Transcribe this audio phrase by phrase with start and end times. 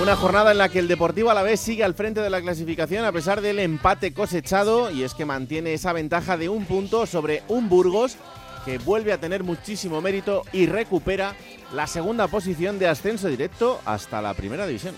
[0.00, 3.12] Una jornada en la que el Deportivo Alavés sigue al frente de la clasificación a
[3.12, 7.70] pesar del empate cosechado y es que mantiene esa ventaja de un punto sobre un
[7.70, 8.16] Burgos
[8.66, 11.34] que vuelve a tener muchísimo mérito y recupera
[11.72, 14.94] la segunda posición de ascenso directo hasta la primera división.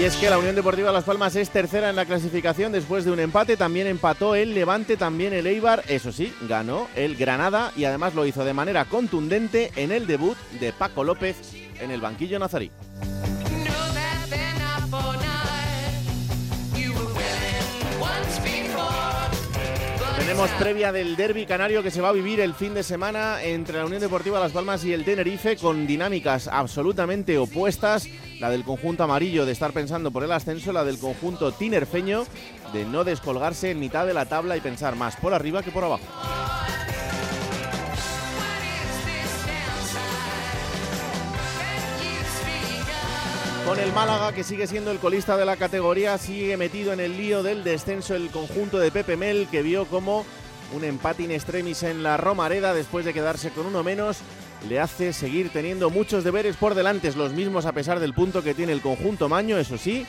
[0.00, 3.10] Y es que la Unión Deportiva Las Palmas es tercera en la clasificación después de
[3.10, 3.58] un empate.
[3.58, 5.84] También empató el Levante, también el Eibar.
[5.88, 10.38] Eso sí, ganó el Granada y además lo hizo de manera contundente en el debut
[10.58, 11.36] de Paco López
[11.78, 12.70] en el banquillo nazarí.
[20.30, 23.78] Tenemos previa del derby canario que se va a vivir el fin de semana entre
[23.78, 28.06] la Unión Deportiva Las Palmas y el Tenerife con dinámicas absolutamente opuestas.
[28.38, 32.26] La del conjunto amarillo de estar pensando por el ascenso, la del conjunto tinerfeño
[32.72, 35.82] de no descolgarse en mitad de la tabla y pensar más por arriba que por
[35.82, 36.04] abajo.
[43.66, 47.16] Con el Málaga, que sigue siendo el colista de la categoría, sigue metido en el
[47.16, 50.24] lío del descenso el conjunto de Pepe Mel, que vio como
[50.74, 54.18] un empate in extremis en la Romareda después de quedarse con uno menos.
[54.68, 58.54] Le hace seguir teniendo muchos deberes por delante, los mismos a pesar del punto que
[58.54, 60.04] tiene el conjunto Maño, eso sí,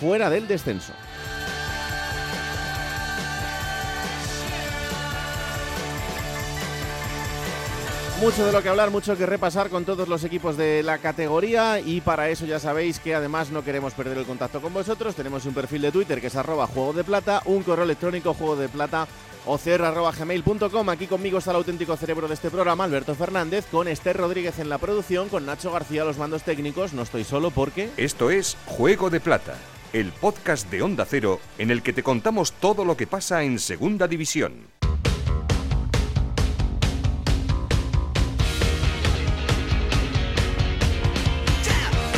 [0.00, 0.92] fuera del descenso.
[8.24, 11.78] Mucho de lo que hablar, mucho que repasar con todos los equipos de la categoría
[11.78, 15.14] y para eso ya sabéis que además no queremos perder el contacto con vosotros.
[15.14, 18.56] Tenemos un perfil de Twitter que es arroba juego de plata, un correo electrónico juego
[18.56, 19.06] de plata
[19.46, 24.58] gmail.com Aquí conmigo está el auténtico cerebro de este programa, Alberto Fernández, con Esther Rodríguez
[24.58, 26.94] en la producción, con Nacho García los mandos técnicos.
[26.94, 27.90] No estoy solo porque...
[27.98, 29.58] Esto es Juego de Plata,
[29.92, 33.58] el podcast de Onda Cero en el que te contamos todo lo que pasa en
[33.58, 34.72] Segunda División.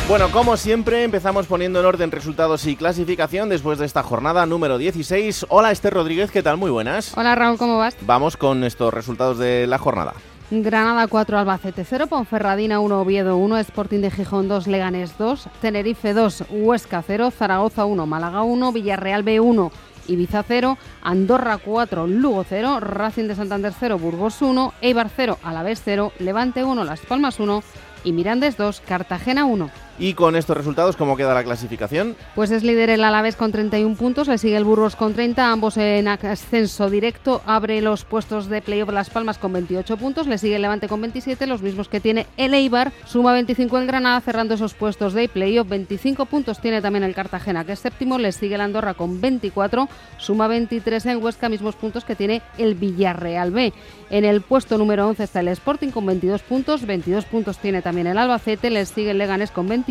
[0.09, 4.79] Bueno, como siempre, empezamos poniendo en orden resultados y clasificación después de esta jornada número
[4.79, 5.47] 16.
[5.49, 6.59] Hola Esther Rodríguez, ¿qué tal?
[6.59, 7.13] Muy buenas.
[7.19, 7.97] Hola Raúl, ¿cómo vas?
[8.03, 10.15] Vamos con estos resultados de la jornada.
[10.53, 16.15] Granada 4, Albacete 0, Ponferradina 1, Oviedo 1, Sporting de Gijón 2, Leganés 2, Tenerife
[16.15, 19.73] 2, Huesca 0, Zaragoza 1, Málaga 1, Villarreal B 1,
[20.07, 25.83] Ibiza 0, Andorra 4, Lugo 0, Racing de Santander 0, Burgos 1, Eibar 0, Alavés
[25.85, 27.65] 0, Levante 1, Las Palmas 1
[28.05, 29.69] y Mirandes 2, Cartagena 1.
[29.99, 32.17] Y con estos resultados, ¿cómo queda la clasificación?
[32.35, 35.79] Pues es líder el Alavés con 31 puntos, le sigue el Burgos con 30, ambos
[35.79, 37.41] en ascenso directo.
[37.47, 41.01] Abre los puestos de playoff Las Palmas con 28 puntos, le sigue el Levante con
[41.01, 42.93] 27, los mismos que tiene el Eibar.
[43.07, 45.67] Suma 25 el Granada, cerrando esos puestos de playoff.
[45.69, 49.89] 25 puntos tiene también el Cartagena, que es séptimo, le sigue el Andorra con 24,
[50.19, 53.73] suma 23 en Huesca, mismos puntos que tiene el Villarreal B.
[54.11, 58.07] En el puesto número 11 está el Sporting con 22 puntos, 22 puntos tiene también
[58.07, 59.86] el Albacete, le sigue el Leganés con 20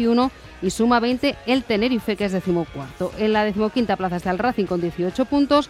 [0.62, 3.12] y suma 20 el Tenerife, que es decimocuarto.
[3.18, 5.70] En la decimoquinta plaza está el Racing con 18 puntos.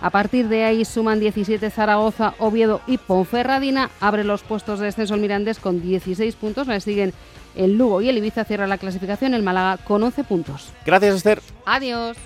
[0.00, 3.90] A partir de ahí suman 17 Zaragoza, Oviedo y Ponferradina.
[4.00, 6.66] Abre los puestos de descenso el Mirandés con 16 puntos.
[6.66, 7.12] Le siguen
[7.56, 8.44] el Lugo y el Ibiza.
[8.44, 10.72] Cierra la clasificación el Málaga con 11 puntos.
[10.84, 11.40] Gracias, Esther.
[11.64, 12.16] Adiós.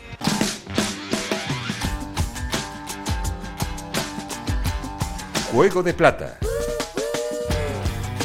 [5.53, 6.39] Juego de Plata.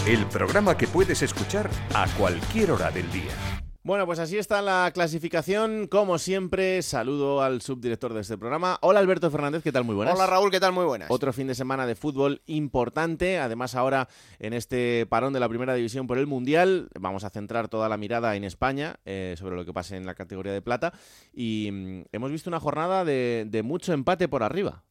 [0.06, 3.32] El programa que puedes escuchar a cualquier hora del día.
[3.84, 5.88] Bueno, pues así está la clasificación.
[5.88, 8.78] Como siempre, saludo al subdirector de este programa.
[8.82, 9.86] Hola Alberto Fernández, ¿qué tal?
[9.86, 10.16] Muy buenas.
[10.16, 10.74] Hola Raúl, ¿qué tal?
[10.74, 11.10] Muy buenas.
[11.10, 13.40] Otro fin de semana de fútbol importante.
[13.40, 17.70] Además, ahora en este parón de la primera división por el Mundial, vamos a centrar
[17.70, 20.92] toda la mirada en España eh, sobre lo que pasa en la categoría de plata.
[21.32, 24.84] Y mm, hemos visto una jornada de, de mucho empate por arriba.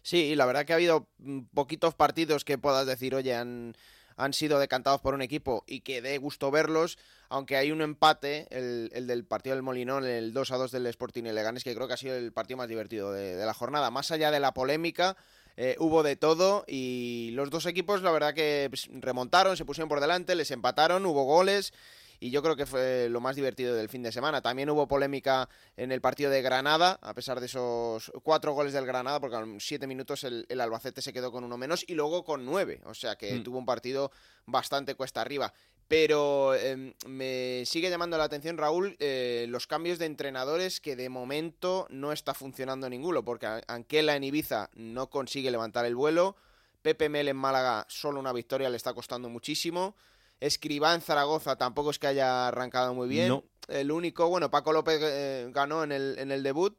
[0.00, 3.74] Sí, y la verdad que ha habido mm, poquitos partidos que puedas decir, oye, han
[4.16, 8.46] han sido decantados por un equipo y que dé gusto verlos, aunque hay un empate,
[8.50, 11.88] el, del partido del Molinón, el 2 a 2 del Sporting y Leganes, que creo
[11.88, 13.90] que ha sido el partido más divertido de, la jornada.
[13.90, 15.16] Más allá de la polémica,
[15.56, 19.88] eh, hubo de todo y los dos equipos, la verdad que pues, remontaron, se pusieron
[19.88, 21.72] por delante, les empataron, hubo goles
[22.24, 24.40] y yo creo que fue lo más divertido del fin de semana.
[24.40, 28.86] También hubo polémica en el partido de Granada, a pesar de esos cuatro goles del
[28.86, 32.46] Granada, porque en siete minutos el, Albacete se quedó con uno menos y luego con
[32.46, 33.42] nueve, o sea que mm.
[33.42, 34.10] tuvo un partido
[34.46, 35.52] bastante cuesta arriba.
[35.86, 41.10] Pero em, me sigue llamando la atención, Raúl, eh, los cambios de entrenadores que de
[41.10, 46.36] momento no está funcionando ninguno, porque Anquela en Ibiza no consigue levantar el vuelo,
[46.80, 49.94] Pepe Mel en Málaga solo una victoria le está costando muchísimo.
[50.40, 53.42] Escribá en Zaragoza tampoco es que haya arrancado muy bien.
[53.68, 56.78] El único, bueno, Paco López eh, ganó en el, en el debut.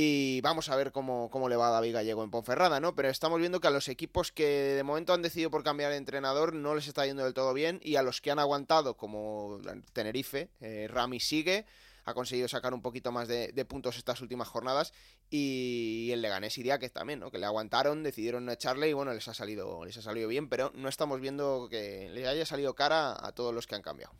[0.00, 2.94] Y vamos a ver cómo, cómo le va a David Gallego en Ponferrada, ¿no?
[2.94, 5.96] Pero estamos viendo que a los equipos que de momento han decidido por cambiar de
[5.96, 7.80] entrenador no les está yendo del todo bien.
[7.82, 9.58] Y a los que han aguantado, como
[9.92, 11.66] Tenerife, eh, Rami sigue
[12.08, 14.92] ha conseguido sacar un poquito más de, puntos estas últimas jornadas
[15.30, 17.30] y el Leganés y que también, ¿no?
[17.30, 20.48] Que le aguantaron, decidieron no echarle y bueno, les ha salido les ha salido bien,
[20.48, 24.12] pero no estamos viendo que le haya salido cara a todos los que han cambiado.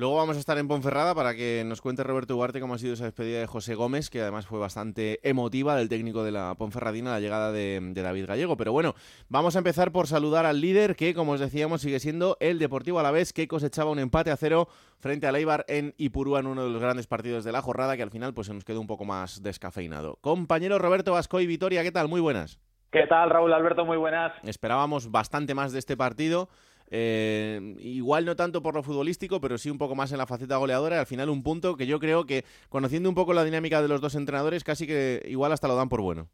[0.00, 2.94] Luego vamos a estar en Ponferrada para que nos cuente Roberto Ugarte cómo ha sido
[2.94, 7.10] esa despedida de José Gómez, que además fue bastante emotiva del técnico de la Ponferradina,
[7.10, 8.56] la llegada de, David Gallego.
[8.56, 8.94] Pero bueno,
[9.28, 12.98] vamos a empezar por saludar al líder, que como os decíamos sigue siendo el Deportivo
[12.98, 14.68] Alavés, que cosechaba un empate a cero
[15.00, 18.02] frente a Leibar en Ipurúa en uno de los grandes partidos de la jornada, que
[18.02, 20.16] al final pues se nos quedó un poco más descafeinado.
[20.22, 22.08] Compañero Roberto Vasco y Vitoria, ¿qué tal?
[22.08, 22.58] Muy buenas.
[22.90, 23.84] ¿Qué tal, Raúl Alberto?
[23.84, 24.32] Muy buenas.
[24.44, 26.48] Esperábamos bastante más de este partido.
[26.90, 30.56] Eh, igual no tanto por lo futbolístico, pero sí un poco más en la faceta
[30.56, 30.96] goleadora.
[30.96, 33.88] Y al final un punto que yo creo que, conociendo un poco la dinámica de
[33.88, 36.28] los dos entrenadores, casi que igual hasta lo dan por bueno.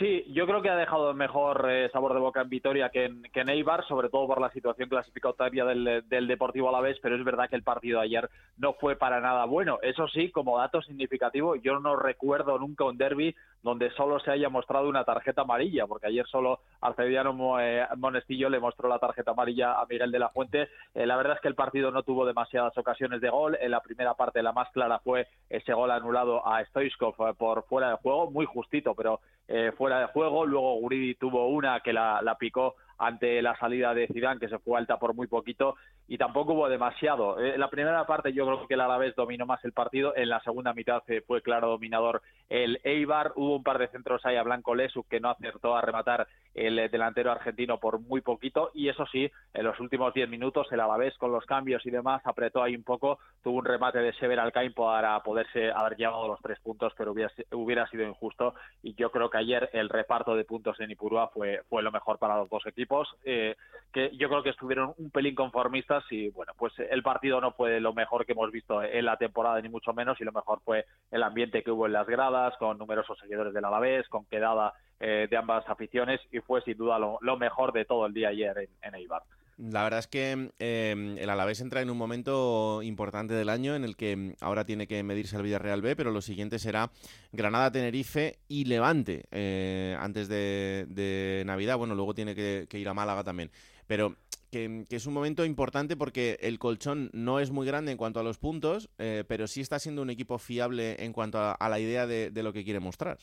[0.00, 3.22] Sí, yo creo que ha dejado mejor eh, sabor de boca en Vitoria que en,
[3.22, 7.50] que Eibar, sobre todo por la situación clasificatoria del, del Deportivo Alavés, pero es verdad
[7.50, 9.78] que el partido de ayer no fue para nada bueno.
[9.82, 14.48] Eso sí, como dato significativo, yo no recuerdo nunca un derby donde solo se haya
[14.48, 19.80] mostrado una tarjeta amarilla, porque ayer solo Arcediano eh, Monestillo le mostró la tarjeta amarilla
[19.80, 20.68] a Miguel de la Fuente.
[20.94, 23.58] Eh, la verdad es que el partido no tuvo demasiadas ocasiones de gol.
[23.60, 27.90] En la primera parte la más clara fue ese gol anulado a Stoichkov por fuera
[27.90, 30.46] de juego, muy justito, pero eh, fuera de juego.
[30.46, 34.58] Luego Guridi tuvo una que la, la picó ante la salida de Zidane, que se
[34.58, 35.76] fue alta por muy poquito,
[36.06, 37.40] y tampoco hubo demasiado.
[37.40, 40.40] En la primera parte yo creo que el Alavés dominó más el partido, en la
[40.40, 42.20] segunda mitad fue claro dominador
[42.50, 45.80] el Eibar, hubo un par de centros ahí a Blanco Lesu que no acertó a
[45.80, 50.66] rematar el delantero argentino por muy poquito, y eso sí, en los últimos 10 minutos
[50.72, 54.12] el Alavés con los cambios y demás apretó ahí un poco, tuvo un remate de
[54.14, 58.94] Sever Alcaim para poderse haber llevado los tres puntos, pero hubiera, hubiera sido injusto, y
[58.94, 62.36] yo creo que ayer el reparto de puntos en Ipurúa fue, fue lo mejor para
[62.36, 62.89] los dos equipos
[63.24, 63.56] eh,
[63.92, 67.80] que yo creo que estuvieron un pelín conformistas y bueno, pues el partido no fue
[67.80, 70.86] lo mejor que hemos visto en la temporada ni mucho menos y lo mejor fue
[71.10, 75.26] el ambiente que hubo en las gradas con numerosos seguidores del Alavés, con quedada eh,
[75.28, 78.94] de ambas aficiones y fue sin duda lo, mejor de todo el día ayer en
[78.94, 79.22] Eibar.
[79.60, 83.84] La verdad es que eh, el Alavés entra en un momento importante del año en
[83.84, 86.90] el que mm, ahora tiene que medirse al Villarreal B, pero lo siguiente será
[87.30, 91.76] Granada, Tenerife y Levante eh, antes de, Navidad.
[91.76, 93.50] Bueno, luego tiene que, ir a Málaga también.
[93.86, 94.16] Pero
[94.50, 98.22] que, es un momento importante porque el colchón no es muy grande en cuanto a
[98.22, 102.06] los puntos, eh, pero sí está siendo un equipo fiable en cuanto a, la idea
[102.06, 103.18] de lo que quiere mostrar.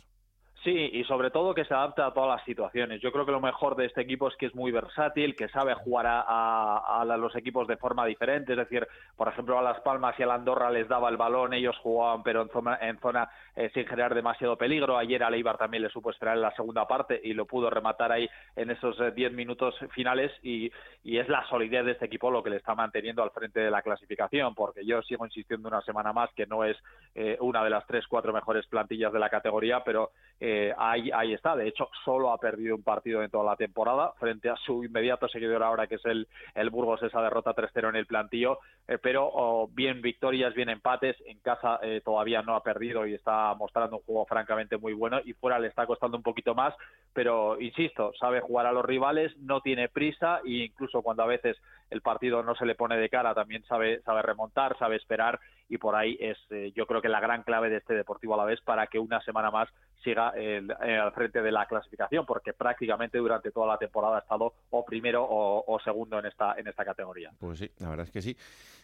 [0.67, 2.99] Sí, y sobre todo que se adapta a todas las situaciones.
[2.99, 5.73] Yo creo que lo mejor de este equipo es que es muy versátil, que sabe
[5.75, 8.51] jugar a, los equipos de forma diferente.
[8.51, 8.85] Es decir,
[9.15, 12.21] por ejemplo, a Las Palmas y a la Andorra les daba el balón, ellos jugaban,
[12.21, 14.97] pero en zona, en zona eh, sin generar demasiado peligro.
[14.97, 18.11] Ayer a Leibar también le supo esperar en la segunda parte y lo pudo rematar
[18.11, 20.33] ahí en esos 10 eh, minutos finales.
[20.43, 20.69] Y,
[21.05, 23.81] es la solidez de este equipo lo que le está manteniendo al frente de la
[23.81, 26.77] clasificación, porque yo sigo insistiendo una semana más que no es
[27.15, 31.33] eh, una de las tres, cuatro mejores plantillas de la categoría, pero eh, ahí, ahí
[31.33, 31.55] está.
[31.55, 35.27] De hecho, solo ha perdido un partido en toda la temporada frente a su inmediato
[35.27, 38.59] seguidor ahora, que es el, el Burgos, esa derrota 3-0 en el plantillo.
[38.87, 41.15] Eh, pero oh, bien victorias, bien empates.
[41.25, 45.19] En casa eh, todavía no ha perdido y está mostrando un juego francamente muy bueno.
[45.25, 46.73] Y fuera le está costando un poquito más.
[47.13, 51.57] Pero insisto, sabe jugar a los rivales, no tiene prisa e incluso cuando a veces
[51.89, 55.77] el partido no se le pone de cara, también sabe, sabe remontar, sabe esperar y
[55.77, 58.45] por ahí es eh, yo creo que la gran clave de este Deportivo a la
[58.45, 59.69] vez para que una semana más
[60.03, 64.85] siga al frente de la clasificación, porque prácticamente durante toda la temporada ha estado o
[64.85, 67.31] primero o, segundo en esta, en esta categoría.
[67.39, 68.37] Pues sí, la verdad es que sí.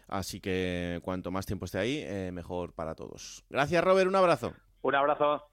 [0.07, 3.45] Así que cuanto más tiempo esté ahí, eh, mejor para todos.
[3.49, 4.07] Gracias, Robert.
[4.07, 4.53] Un abrazo.
[4.81, 5.49] Un abrazo.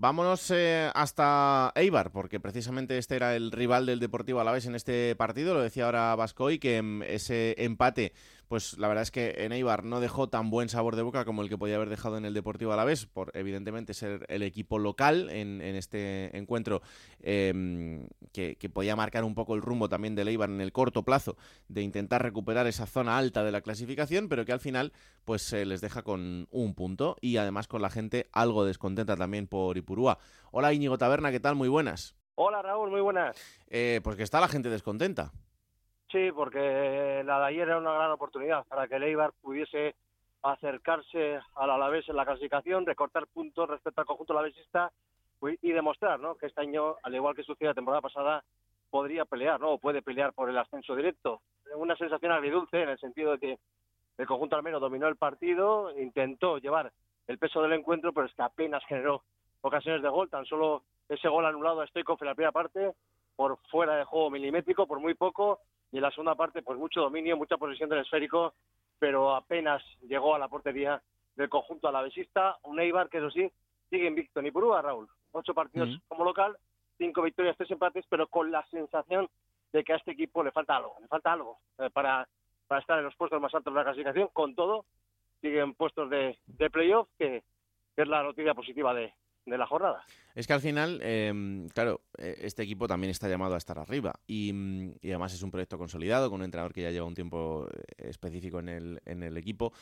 [0.00, 5.16] Vámonos eh, hasta Eibar, porque precisamente este era el rival del Deportivo Alavés en este
[5.16, 5.54] partido.
[5.54, 8.12] Lo decía ahora Vascoy, que mm, ese empate
[8.48, 11.42] pues la verdad es que en Eibar no dejó tan buen sabor de boca como
[11.42, 15.28] el que podía haber dejado en el Deportivo Alavés, por evidentemente ser el equipo local
[15.30, 16.80] en, este encuentro
[17.20, 21.36] em, que, podía marcar un poco el rumbo también de Eibar en el corto plazo
[21.68, 24.92] de intentar recuperar esa zona alta de la clasificación, pero que al final
[25.24, 29.46] pues se les deja con un punto y además con la gente algo descontenta también
[29.46, 30.18] por Ipurúa.
[30.50, 31.54] Hola Íñigo Taberna, ¿qué tal?
[31.54, 32.16] Muy buenas.
[32.34, 33.36] Hola Raúl, muy buenas.
[33.68, 35.32] Eh, pues que está la gente descontenta.
[36.10, 39.94] Sí, porque la de ayer era una gran oportunidad para que el Eibar pudiese
[40.42, 44.90] acercarse al Alavés en la clasificación, recortar puntos respecto al conjunto alavesista
[45.42, 46.36] y demostrar ¿no?
[46.36, 48.44] que este año, al igual que sucedió la temporada pasada,
[48.90, 49.72] podría pelear, ¿no?
[49.72, 51.42] O puede pelear por el ascenso directo.
[51.76, 53.58] Una sensación agridulce en el sentido de que
[54.16, 56.90] el conjunto al menos dominó el partido, intentó llevar
[57.26, 59.22] el peso del encuentro, pero es que apenas generó
[59.60, 62.92] ocasiones de gol, tan solo ese gol anulado a Stoikov en la primera parte,
[63.36, 65.60] por fuera de juego milimétrico, por muy poco,
[65.92, 68.54] y en la segunda parte pues mucho dominio, mucha posesión del esférico,
[68.98, 71.00] pero apenas llegó a la portería
[71.36, 73.50] del conjunto alavesista, un Eibar que eso sí
[73.90, 75.08] sigue invicto ni purúa, Raúl.
[75.32, 76.56] Ocho partidos como local,
[76.96, 79.28] cinco victorias, tres empates, pero con la sensación
[79.72, 82.26] de que a este equipo le falta algo, le falta algo eh, para,
[82.66, 84.28] para estar en los puestos más altos de la clasificación.
[84.32, 84.84] Con todo,
[85.40, 87.42] siguen puestos de, de playoff, que
[87.96, 89.12] es la noticia positiva de,
[89.48, 90.04] de la jornada.
[90.34, 94.12] Es que al final, em, claro, e, este equipo también está llamado a estar arriba
[94.26, 94.52] y,
[95.02, 98.60] además es un proyecto consolidado con un entrenador que ya lleva un tiempo eh, específico
[98.60, 99.72] en el, en el equipo.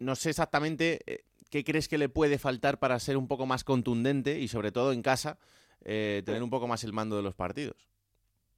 [0.00, 3.62] No sé exactamente eh, qué crees que le puede faltar para ser un poco más
[3.64, 5.38] contundente y sobre todo en casa
[5.84, 7.88] eh, tener un poco más el mando de los partidos.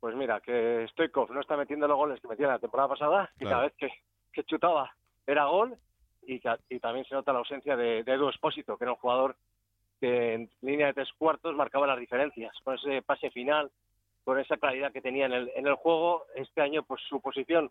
[0.01, 3.45] Pues mira, que Stoikov no está metiendo los goles que metía la temporada pasada y
[3.45, 3.91] cada vez que,
[4.45, 4.97] chutaba
[5.27, 5.77] era gol
[6.23, 6.41] y,
[6.81, 9.37] también se nota la ausencia de, de Edu Espósito, que era un jugador
[10.01, 13.71] que en línea de tres cuartos marcaba las diferencias, con ese pase final,
[14.25, 16.25] con esa claridad que tenía en el, en el juego.
[16.35, 17.71] Este año, pues su posición,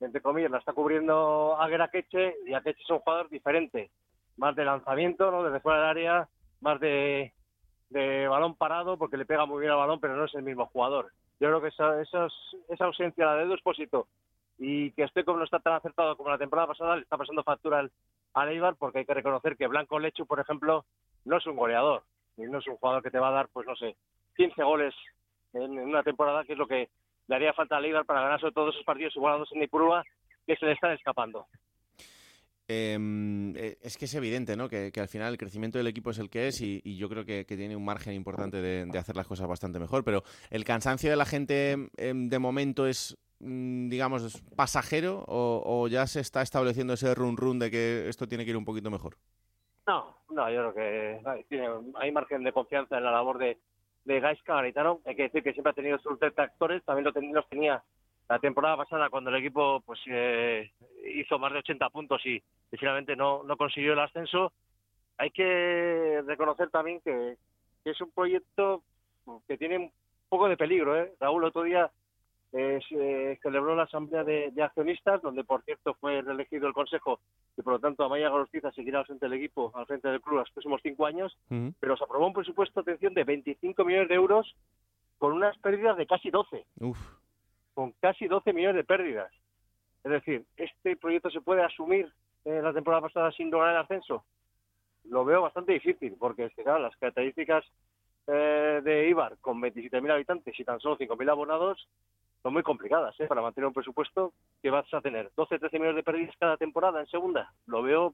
[0.00, 3.90] entre comillas, la está cubriendo Aguera Queche, y Akeche es un jugador diferente,
[4.36, 5.42] más de lanzamiento, ¿no?
[5.42, 6.28] desde fuera del área,
[6.60, 7.32] más de,
[7.90, 10.66] de balón parado, porque le pega muy bien al balón, pero no es el mismo
[10.66, 11.12] jugador.
[11.40, 12.28] Yo creo que esa, esa,
[12.68, 14.06] esa ausencia, la de Edu Espósito,
[14.58, 17.80] y que como no está tan acertado como la temporada pasada, le está pasando factura
[17.80, 17.90] al,
[18.34, 20.84] al Eibar, porque hay que reconocer que Blanco Lechu, por ejemplo,
[21.24, 22.02] no es un goleador,
[22.36, 23.96] no es un jugador que te va a dar, pues no sé,
[24.36, 24.94] 15 goles
[25.52, 26.88] en, una temporada, que es lo que
[27.26, 30.04] le haría falta a Leibar para ganar sobre todos esos partidos igualados en Ipurúa
[30.46, 31.46] que se le están escapando.
[32.66, 34.68] Em, eh, es que es evidente, ¿no?
[34.68, 37.44] Que, al final el crecimiento del equipo es el que es y, yo creo que,
[37.44, 40.02] tiene un margen importante de, hacer las cosas bastante mejor.
[40.02, 45.88] Pero el cansancio de la gente em, de momento es, mm, digamos, pasajero o, o,
[45.88, 48.90] ya se está estableciendo ese run run de que esto tiene que ir un poquito
[48.90, 49.18] mejor.
[49.86, 51.44] No, no, yo creo que
[52.00, 53.58] hay, margen de confianza en la labor de,
[54.04, 55.00] de Gaisca Garitano.
[55.04, 57.82] Hay que decir que siempre ha tenido sus detractores, también los tenía
[58.28, 60.72] la temporada pasada cuando el equipo pues eh,
[61.14, 64.52] hizo más de 80 puntos y, finalmente no, no consiguió el ascenso.
[65.18, 67.36] Hay que reconocer también que,
[67.84, 68.82] que es un proyecto
[69.46, 69.92] que tiene un
[70.28, 70.98] poco de peligro.
[70.98, 71.12] ¿eh?
[71.20, 71.90] Raúl, otro día
[72.56, 77.18] eh, celebró la asamblea de, accionistas, donde por cierto fue reelegido el consejo
[77.56, 80.38] y por lo tanto Amaya Gorostiza seguirá al frente del equipo, al frente del club
[80.38, 81.36] los próximos cinco años,
[81.80, 84.54] pero se aprobó un presupuesto, atención, de 25 millones de euros
[85.18, 86.64] con unas pérdidas de casi 12.
[87.74, 89.32] Con casi 12 millones de pérdidas.
[90.04, 92.12] Es decir, ¿este proyecto se puede asumir
[92.44, 94.24] en la temporada pasada sin lograr el ascenso?
[95.06, 97.64] Lo veo bastante difícil, porque claro, las características
[98.28, 101.88] eh, de Ibar con 27.000 habitantes y tan solo 5.000 abonados
[102.44, 103.26] son muy complicadas ¿eh?
[103.26, 107.00] para mantener un presupuesto que vas a tener 12, 13 millones de pérdidas cada temporada
[107.00, 107.50] en segunda.
[107.66, 108.12] Lo veo,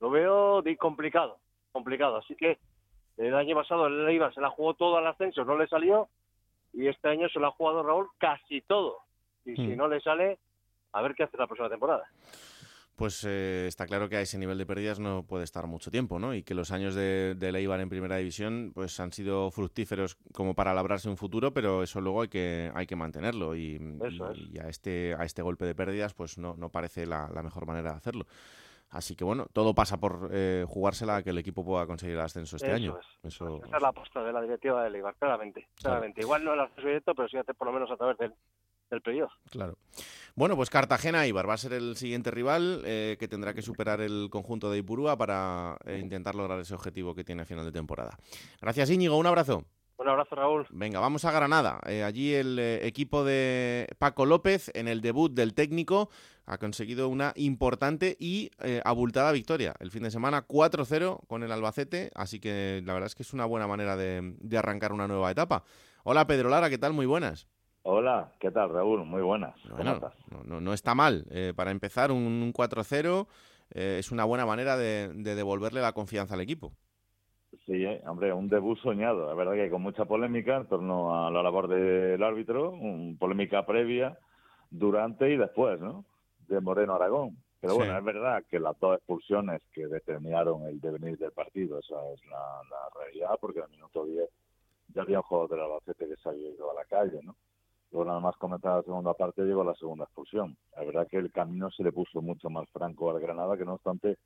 [0.00, 1.36] lo veo de complicado,
[1.70, 2.16] complicado.
[2.16, 2.58] Así que
[3.18, 6.08] el año pasado el Eibar se la jugó todo al ascenso, no le salió,
[6.72, 9.00] y este año se lo ha jugado Raúl casi todo.
[9.44, 9.76] Y si hmm.
[9.76, 10.38] no le sale,
[10.92, 12.08] a ver qué hace la próxima temporada
[12.96, 16.18] pues eh, está claro que a ese nivel de pérdidas no puede estar mucho tiempo,
[16.18, 16.34] ¿no?
[16.34, 20.54] Y que los años de, de Leibar en primera división pues han sido fructíferos como
[20.54, 23.80] para labrarse un futuro, pero eso luego hay que hay que mantenerlo y,
[24.62, 27.96] a este a este golpe de pérdidas pues no, no parece la, mejor manera de
[27.96, 28.26] hacerlo.
[28.90, 32.20] Así que bueno, todo pasa por eh, jugársela a que el equipo pueda conseguir el
[32.20, 32.96] ascenso este año.
[33.24, 35.66] Eso, Esa es la apuesta de la directiva de Leibar, claramente.
[35.74, 36.20] claramente.
[36.20, 38.32] Igual no el ascenso directo, pero sí hace por lo menos a través del,
[38.90, 39.30] del periodo.
[39.50, 39.76] Claro.
[40.36, 44.30] Bueno, pues Cartagena-Ibar va a ser el siguiente rival eh, que tendrá que superar el
[44.32, 48.18] conjunto de Ipurúa para eh, intentar lograr ese objetivo que tiene a final de temporada.
[48.60, 49.64] Gracias Íñigo, un abrazo.
[49.96, 50.66] Un abrazo, Raúl.
[50.70, 51.78] Venga, vamos a Granada.
[51.86, 56.10] Eh, allí el equipo de Paco López, en el debut del técnico,
[56.46, 58.50] ha conseguido una importante y
[58.84, 59.72] abultada victoria.
[59.78, 63.32] El fin de semana 4-0 con el Albacete, así que la verdad es que es
[63.32, 65.62] una buena manera de arrancar una nueva etapa.
[66.02, 66.92] Hola Pedro Lara, ¿qué tal?
[66.92, 67.46] Muy buenas.
[67.86, 69.04] Hola, ¿qué tal, Raúl?
[69.04, 69.54] Muy buenas.
[70.46, 71.26] no, no, está mal.
[71.30, 73.26] Eh, para empezar, un, 4-0
[73.72, 76.72] eh, es una buena manera de, devolverle la confianza al equipo.
[77.66, 79.30] Sí, eh, hombre, un debut soñado.
[79.30, 83.66] Es verdad que con mucha polémica en torno a la labor del árbitro, un polémica
[83.66, 84.18] previa,
[84.70, 86.06] durante y después, ¿no?
[86.48, 87.36] De Moreno Aragón.
[87.60, 91.96] Pero bueno, es verdad que las dos expulsiones que determinaron el devenir del partido, esa
[92.14, 92.62] es la,
[92.98, 94.26] realidad, porque al minuto 10
[94.94, 97.36] ya había un jugador del Albacete que se había ido a la calle, ¿no?
[97.94, 100.56] Luego nada más comenzar la segunda parte llegó la segunda expulsión.
[100.74, 103.74] La verdad que el camino se le puso mucho más franco al Granada, que no
[103.74, 104.18] obstante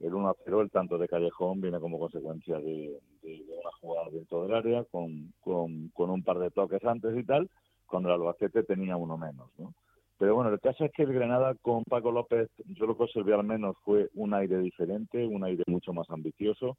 [0.00, 4.84] el 1-0, el tanto de Callejón, viene como consecuencia de, una jugada dentro del área,
[4.84, 7.48] con, con, un par de toques antes y tal,
[7.86, 9.72] cuando el Albacete tenía uno menos, ¿no?
[10.18, 13.32] Pero bueno, el caso es que el Granada con Paco López, yo lo que observé
[13.32, 16.76] al menos fue un aire diferente, un aire mucho más ambicioso,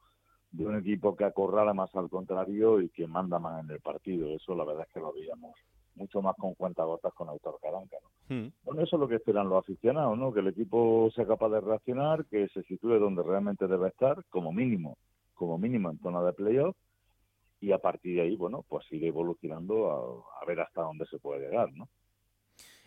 [0.52, 4.28] de un equipo que acorrala más al contrario y que manda más en el partido.
[4.30, 5.56] Eso la verdad es que lo veíamos
[5.96, 7.98] mucho más con cuentagotas con Autor Caranca.
[8.02, 8.36] ¿no?
[8.36, 8.52] Hmm.
[8.64, 10.34] Bueno, eso es lo que esperan los aficionados, ¿no?
[10.34, 14.52] que el equipo sea capaz de reaccionar, que se sitúe donde realmente debe estar, como
[14.52, 14.98] mínimo,
[15.34, 16.76] como mínimo en zona de playoff,
[17.62, 21.48] y a partir de ahí, bueno, pues ir evolucionando a, ver hasta dónde se puede
[21.48, 21.90] llegar, ¿no?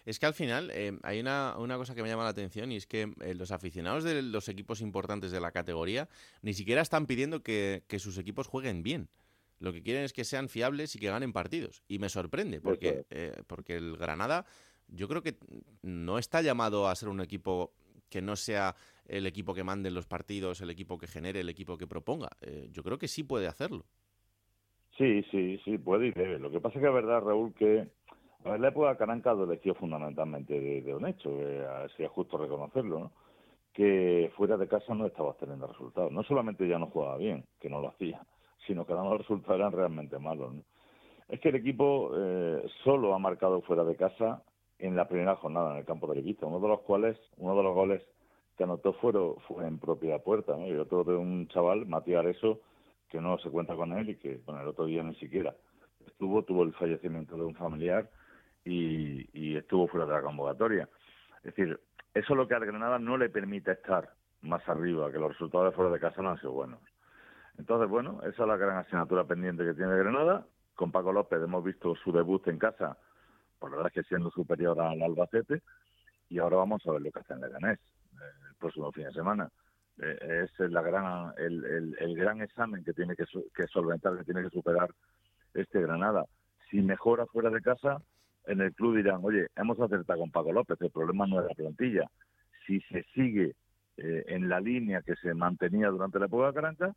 [0.07, 2.77] Es que al final eh, hay una, una, cosa que me llama la atención y
[2.77, 6.09] es que eh, los aficionados de los equipos importantes de la categoría
[6.41, 9.09] ni siquiera están pidiendo que, que sus equipos jueguen bien.
[9.61, 11.83] Lo que quieren es que sean fiables y que ganen partidos.
[11.89, 14.45] Y me sorprende, porque, eh, porque el Granada
[14.89, 15.37] yo creo que
[15.83, 17.73] no está llamado a ser un equipo
[18.09, 18.75] que no sea
[19.07, 22.31] el equipo que mande los partidos, el equipo que genere, el equipo que proponga.
[22.41, 23.85] Eh, yo creo que sí puede hacerlo.
[24.97, 26.39] Sí, sí, sí, puede y debe.
[26.39, 27.87] Lo que pasa es que es verdad, Raúl, que
[28.45, 31.31] a ver, la época Caranca adoleció fundamentalmente de, un hecho,
[31.97, 33.13] si es justo reconocerlo, ¿no?
[33.73, 36.11] que fuera de casa no estaba teniendo resultados.
[36.11, 38.21] No solamente ya no jugaba bien, que no lo hacía,
[38.69, 40.55] sino que los resultados eran realmente malos.
[41.29, 44.43] Es que el equipo eh, solo ha marcado fuera de casa
[44.79, 47.63] en la primera jornada en el campo de Ibiza, uno de los cuales, uno de
[47.63, 48.03] los goles
[48.57, 52.61] que anotó fue, en propia puerta, y otro de un chaval, Matías Areso,
[53.09, 55.55] que no se cuenta con él y que bueno, el otro día ni siquiera
[56.07, 58.11] estuvo, tuvo el fallecimiento de un familiar
[58.65, 60.89] y, y estuvo fuera de la convocatoria.
[61.39, 61.81] Es decir,
[62.13, 64.11] eso es lo que al Granada no le permite estar
[64.43, 66.81] más arriba, que los resultados de fuera de casa no han sido buenos.
[67.59, 70.47] Entonces, bueno, esa es la gran asignatura pendiente que tiene Granada.
[70.75, 72.97] Con Paco López hemos visto su debut en casa,
[73.59, 75.63] por la verdad es que siendo superior al Albacete,
[76.29, 77.81] y ahora vamos a ver lo que hace en Leganés
[78.13, 79.51] eh, el próximo fin de semana.
[80.01, 84.43] Eh, es la gran, el, el, gran examen que tiene que, que solventar, que tiene
[84.43, 84.91] que superar
[85.55, 86.25] este Granada.
[86.71, 88.01] Si mejora fuera de casa,
[88.47, 91.55] en el club dirán, oye, hemos acertado con Paco López, el problema no es la
[91.55, 92.09] plantilla.
[92.67, 93.57] Si se sigue
[93.97, 96.95] eh, en la línea que se mantenía durante la época de Caranca,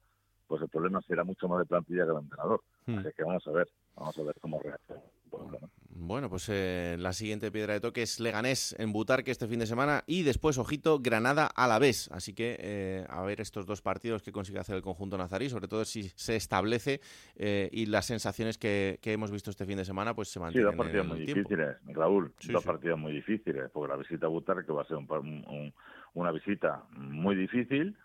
[0.52, 2.62] pues el problema será mucho más de plantilla que de entrenador.
[2.86, 2.98] Hmm.
[2.98, 5.02] Así que vamos a ver, vamos a ver cómo reacciona.
[5.94, 9.66] Bueno, pues eh, la siguiente piedra de toque es Leganés en Butarque este fin de
[9.66, 12.12] semana y después, ojito, Granada a la vez.
[12.12, 15.70] Así que eh, a ver estos dos partidos que consigue hacer el conjunto nazarí, sobre
[15.70, 17.00] todo si se establece
[17.38, 20.70] eh, y las sensaciones que, hemos visto este fin de semana pues se mantienen.
[20.70, 22.34] Sí, dos partidos muy difíciles, Raúl.
[22.52, 24.98] dos partidos muy difíciles, porque la visita a Butarque va a ser
[26.14, 27.96] una visita muy difícil.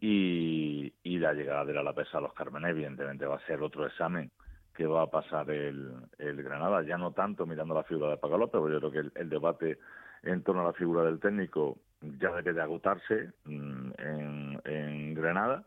[0.00, 3.86] Y, y la llegada de la pesa a los Carmen, evidentemente, va a ser otro
[3.86, 4.30] examen
[4.74, 8.58] que va a pasar el, el Granada, ya no tanto mirando la figura de Pagalope,
[8.58, 9.78] porque yo creo que el, debate
[10.22, 15.64] en torno a la figura del técnico ya debe de agotarse mm, en, en Granada.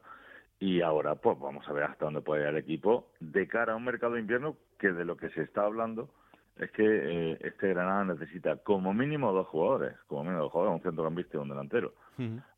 [0.60, 3.76] Y ahora pues vamos a ver hasta dónde puede ir el equipo de cara a
[3.76, 6.10] un mercado de invierno que de lo que se está hablando
[6.58, 10.84] es que eh, este Granada necesita como mínimo dos jugadores, como mínimo dos jugadores, un
[10.84, 11.94] centrocampista y un delantero.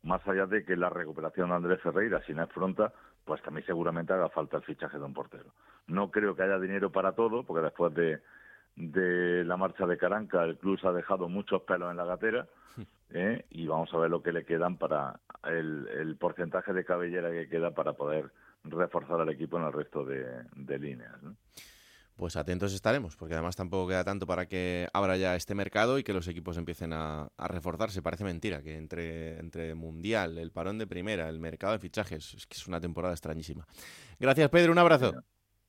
[0.02, 2.92] Más allá de que la recuperación de Andrés Ferreira, si no es pronta,
[3.24, 5.46] pues también seguramente haga falta el fichaje de un portero.
[5.86, 8.20] No creo que haya dinero para todo, porque después de,
[8.76, 12.46] de la marcha de Caranca, el club se ha dejado muchos pelos en la gatera,
[13.10, 13.46] ¿eh?
[13.50, 17.48] y vamos a ver lo que le quedan para el, el porcentaje de cabellera que
[17.48, 18.30] queda para poder
[18.64, 21.22] reforzar al equipo en el resto de, de líneas.
[21.22, 21.36] ¿no?
[22.16, 26.04] Pues atentos estaremos, porque además tampoco queda tanto para que abra ya este mercado y
[26.04, 28.02] que los equipos empiecen a, reforzarse.
[28.02, 32.46] Parece mentira que entre, entre Mundial, el parón de primera, el mercado de fichajes, es
[32.46, 33.66] que es una temporada extrañísima.
[34.20, 35.12] Gracias, Pedro, un abrazo.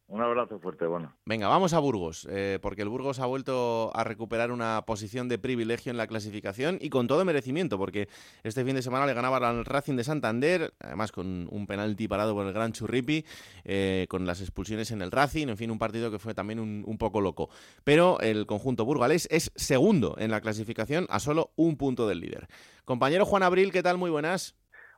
[0.08, 1.16] Un abrazo fuerte, bueno.
[1.26, 5.40] Venga, vamos a Burgos, eh, porque el Burgos ha vuelto a recuperar una posición de
[5.40, 8.08] privilegio en la clasificación y con todo merecimiento, porque
[8.44, 12.36] este fin de semana le ganaba al Racing de Santander, además con un penalti parado
[12.36, 13.26] por el gran Churripi,
[13.64, 16.84] eh, con las expulsiones en el Racing, en fin, un partido que fue también un,
[16.86, 17.50] un poco loco.
[17.84, 22.48] Pero el conjunto burgalés es segundo en la clasificación a solo un punto del líder.
[22.86, 23.98] Compañero Juan Abril, ¿qué tal?
[23.98, 24.56] Muy buenas.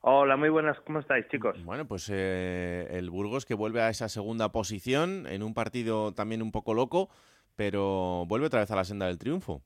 [0.09, 1.61] Hola, muy buenas, ¿cómo estáis, chicos?
[1.65, 6.41] Bueno, pues eh, el Burgos que vuelve a esa segunda posición en un partido también
[6.41, 7.09] un poco loco,
[7.57, 9.63] pero vuelve otra vez a la senda del triunfo.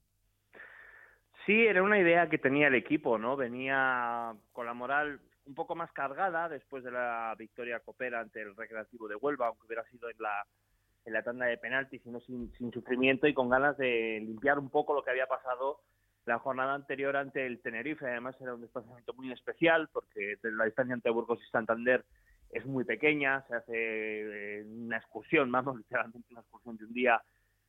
[1.45, 3.37] Sí, era una idea que tenía el equipo, ¿no?
[3.37, 8.55] Venía con la moral un poco más cargada después de la victoria copera ante el
[8.55, 10.47] Recreativo de Huelva, aunque hubiera sido en la,
[11.05, 14.71] en la tanda de penaltis, sino sin, sin sufrimiento y con ganas de limpiar un
[14.71, 15.81] poco lo que había pasado
[16.25, 18.07] la jornada anterior ante el Tenerife.
[18.07, 22.03] Además era un desplazamiento muy especial porque la distancia entre Burgos y Santander
[22.51, 27.21] es muy pequeña, se hace eh, una excursión, vamos, literalmente una excursión de un día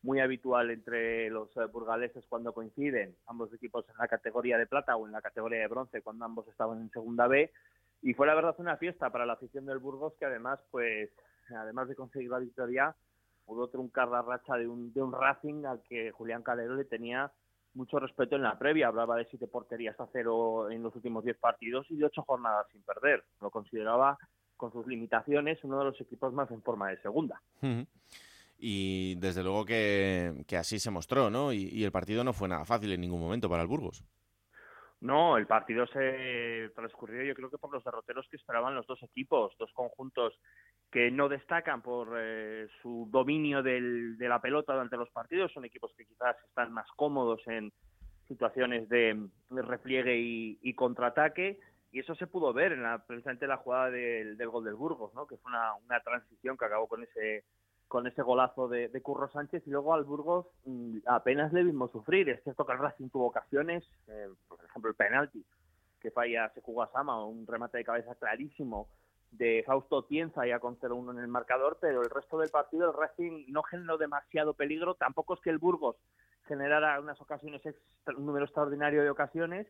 [0.03, 4.97] muy habitual entre los eh, burgaleses cuando coinciden ambos equipos en la categoría de plata
[4.97, 7.53] o en la categoría de bronce cuando ambos estaban en segunda B
[8.03, 11.11] y fue la verdad una fiesta para la afición del Burgos que además pues
[11.57, 12.97] además de conseguir la victoria
[13.45, 17.31] pudo truncar la racha de un, de un Racing al que Julián Calero le tenía
[17.75, 18.89] mucho respeto en la previa.
[18.89, 22.67] Hablaba de siete porterías a cero en los últimos diez partidos y de ocho jornadas
[22.73, 23.25] sin perder.
[23.41, 24.19] Lo consideraba,
[24.57, 27.41] con sus limitaciones, uno de los equipos más en forma de segunda.
[28.59, 31.53] Y desde luego que, así se mostró, ¿no?
[31.53, 34.05] Y, el partido no fue nada fácil en ningún momento para el Burgos.
[35.01, 39.03] No, el partido se transcurrió yo creo que por los derroteros que esperaban los dos
[39.03, 40.39] equipos, dos conjuntos
[40.93, 45.65] que no destacan por eh, su dominio del, de la pelota durante los partidos, son
[45.65, 47.73] equipos que quizás están más cómodos en
[48.29, 51.59] situaciones de, repliegue y, contraataque,
[51.93, 55.27] y eso se pudo ver en la, precisamente la jugada del, gol del Burgos, ¿no?
[55.27, 57.45] que fue una, transición que acabó con ese
[57.89, 62.27] con ese golazo de, Curro Sánchez y luego al Burgos mm, apenas le vimos sufrir.
[62.31, 65.45] Es cierto que el Racing tuvo ocasiones, eh, por ejemplo el penalti
[66.01, 66.51] que falla
[66.91, 68.89] Sama, un remate de cabeza clarísimo
[69.33, 72.97] de Fausto Tienza ya con 0-1 en el marcador, pero el resto del partido el
[72.97, 75.97] Racing no generó demasiado peligro, tampoco es que el Burgos
[76.47, 77.63] generara unas ocasiones,
[78.17, 79.67] un número extraordinario de ocasiones,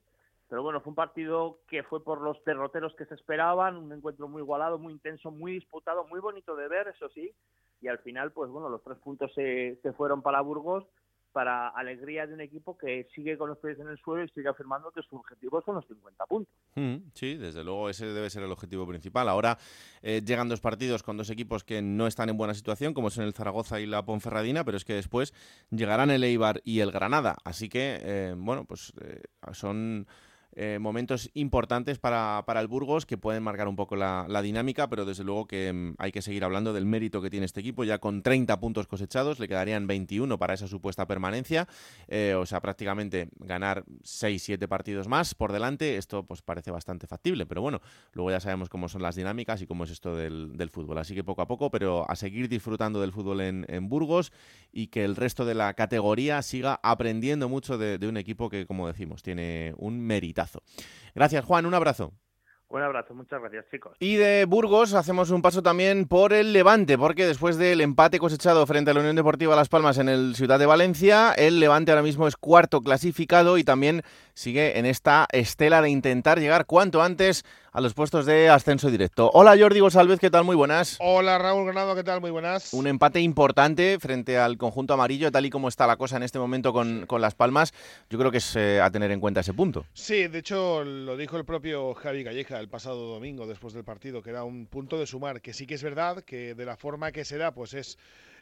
[0.49, 4.29] pero bueno, fue un partido que fue por los derroteros que se esperaban, un encuentro
[4.29, 7.33] muy igualado, muy intenso, muy disputado, muy bonito de ver, eso sí,
[7.81, 10.85] y al final, pues bueno, los tres puntos se, se fueron para Burgos
[11.33, 14.49] para alegría de un equipo que sigue con los pies en el suelo y sigue
[14.49, 16.55] afirmando que su objetivo son los 50 puntos.
[16.75, 19.29] Mm, sí, desde luego ese debe ser el objetivo principal.
[19.29, 19.59] Ahora
[20.03, 23.25] eh, llegan dos partidos con dos equipos que no están en buena situación, como son
[23.25, 25.33] el Zaragoza y la Ponferradina, pero es que después
[25.71, 27.37] llegarán el Eibar y el Granada.
[27.45, 30.07] Así que, eh, bueno, pues eh, son
[30.55, 35.05] eh, momentos importantes para, para, el Burgos que pueden marcar un poco la, dinámica, pero
[35.05, 37.99] desde luego que mm, hay que seguir hablando del mérito que tiene este equipo, ya
[37.99, 41.69] con 30 puntos cosechados, le quedarían 21 para esa supuesta permanencia,
[42.09, 47.47] eh, o sea, prácticamente ganar 6-7 partidos más por delante, esto pues parece bastante factible,
[47.47, 47.81] pero bueno,
[48.13, 51.15] luego ya sabemos cómo son las dinámicas y cómo es esto del, del fútbol, así
[51.15, 54.33] que poco a poco, pero a seguir disfrutando del fútbol en, en Burgos
[54.73, 58.67] y que el resto de la categoría siga aprendiendo mucho de, de un equipo que,
[58.67, 60.42] como decimos, tiene un mérito
[61.15, 61.67] Gracias, Juan.
[61.67, 62.13] Un abrazo.
[62.73, 63.95] Un abrazo, muchas gracias chicos.
[64.01, 68.67] Y de Burgos hacemos un paso también por el Levante, porque después del empate cosechado
[68.67, 72.03] frente a la Unión Deportiva Las Palmas en el Ciudad de Valencia, el Levante ahora
[72.03, 74.01] mismo es cuarto clasificado y también
[74.33, 79.31] sigue en esta estela de intentar llegar cuanto antes a los puestos de ascenso directo.
[79.33, 80.45] Hola Jordi González, ¿qué tal?
[80.45, 80.99] Muy buenas.
[81.01, 82.21] Hola Raúl Granado, ¿qué tal?
[82.21, 82.75] Muy buenas.
[82.75, 86.39] Un empate importante frente al conjunto amarillo, tal y como está la cosa en este
[86.39, 87.73] momento con, Las Palmas.
[88.11, 89.87] Yo creo que es eh, a tener en cuenta ese punto.
[89.95, 94.23] Sí, de hecho lo dijo el propio Javi Calleja el pasado domingo después del partido,
[94.23, 97.11] que era un punto de sumar, que sí que es verdad que de la forma
[97.11, 97.99] que se da, pues es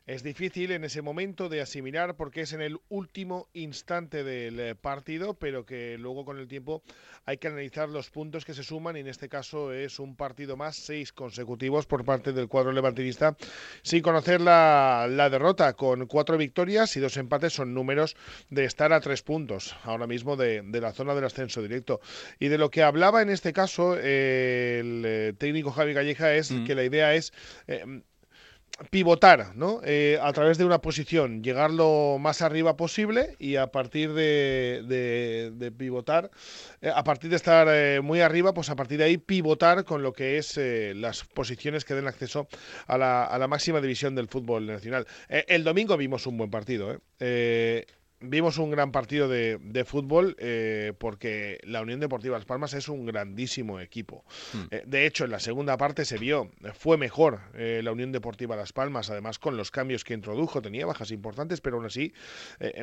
[0.06, 4.74] es difícil en ese momento de asimilar porque es en el último instante del eh,
[4.74, 6.82] partido, pero que luego con el tiempo
[7.26, 10.56] hay que analizar los puntos que se suman y en este caso es un partido
[10.56, 13.36] más, seis consecutivos por parte del cuadro levantinista,
[13.82, 18.16] sin conocer la, derrota, con cuatro victorias y dos empates son números
[18.48, 22.00] de estar a tres puntos ahora mismo de, la zona del ascenso directo.
[22.38, 26.64] Y de lo que hablaba en este caso el eh, técnico Javi Galleja es mm.
[26.64, 27.32] que la idea es
[27.66, 27.84] eh,
[28.88, 29.80] pivotar, ¿no?
[29.84, 35.52] Eh, a través de una posición, llegar lo más arriba posible y a partir de,
[35.52, 36.30] de, pivotar,
[36.80, 40.02] eh, a partir de estar eh, muy arriba, pues a partir de ahí pivotar con
[40.02, 40.58] lo que es
[40.94, 42.48] las posiciones que den acceso
[42.86, 45.06] a la, a la máxima división del fútbol nacional.
[45.28, 47.86] el domingo vimos un buen partido, ¿eh?
[48.20, 52.88] Vimos un gran partido de, de fútbol eh, porque la Unión Deportiva Las Palmas es
[52.88, 54.24] un grandísimo equipo.
[54.52, 54.64] Hmm.
[54.70, 58.56] Eh, de hecho, en la segunda parte se vio, fue mejor eh, la Unión Deportiva
[58.56, 62.12] Las Palmas, además con los cambios que introdujo, tenía bajas importantes, pero aún así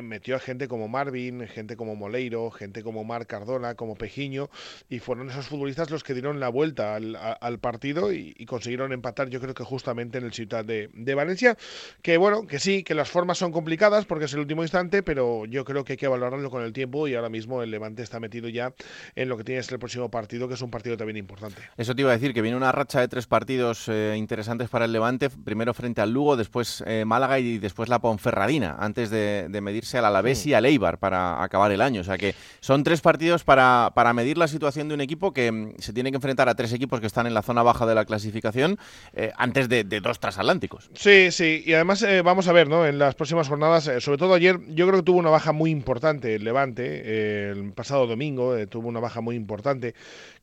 [0.02, 4.50] metió a gente como Marvin, gente como Moleiro, gente como Mar Cardona, como Pejiño,
[4.88, 9.40] y fueron esos futbolistas los que dieron la vuelta al, partido y, consiguieron empatar, yo
[9.40, 11.56] creo que justamente en el Ciudad de, de Valencia,
[12.02, 15.27] que bueno, que sí, que las formas son complicadas porque es el último instante, pero
[15.28, 18.02] pero yo creo que hay que valorarlo con el tiempo y ahora mismo el Levante
[18.02, 18.72] está metido ya
[19.14, 21.60] en lo que tiene que ser el próximo partido, que es un partido también importante.
[21.76, 24.84] Eso te iba a decir, que viene una racha de tres partidos eh, interesantes para
[24.86, 29.48] el Levante, primero frente al Lugo, después eh, Málaga y después la Ponferradina, antes de,
[29.60, 32.00] medirse al Alavés y al Eibar para acabar el año.
[32.00, 35.50] O sea que son tres partidos para, para medir la situación de un equipo que
[35.50, 37.94] mm, se tiene que enfrentar a tres equipos que están en la zona baja de
[37.94, 38.78] la clasificación
[39.14, 40.90] eh, antes de, dos transatlánticos.
[40.94, 42.86] Sí, sí, y además vamos a ver, ¿no?
[42.86, 46.34] En las próximas jornadas, sobre todo ayer, yo creo que tuvo una baja muy importante
[46.34, 49.94] el Levante, el pasado domingo tuvo una baja muy importante,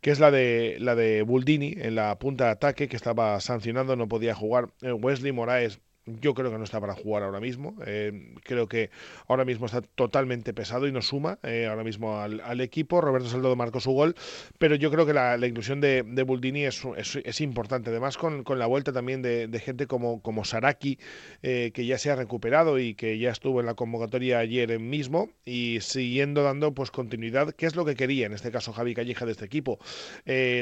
[0.01, 3.95] que es la de la de Buldini en la punta de ataque que estaba sancionando,
[3.95, 4.69] no podía jugar.
[4.81, 7.75] Eh, Wesley Moraes yo creo que no está para jugar ahora mismo.
[7.85, 8.91] Eh, creo que
[9.27, 13.01] ahora mismo está totalmente pesado y no suma eh, ahora mismo al, equipo.
[13.01, 14.15] Roberto Saldo marcó su gol,
[14.59, 17.89] pero yo creo que la, inclusión de, de Buldini es, es, importante.
[17.89, 20.99] Además, con, con, la vuelta también de, gente como, como Saraki,
[21.41, 25.29] eh, que ya se ha recuperado y que ya estuvo en la convocatoria ayer mismo
[25.43, 29.25] y siguiendo dando pues continuidad, que es lo que quería en este caso Javi Calleja
[29.25, 29.79] de este equipo.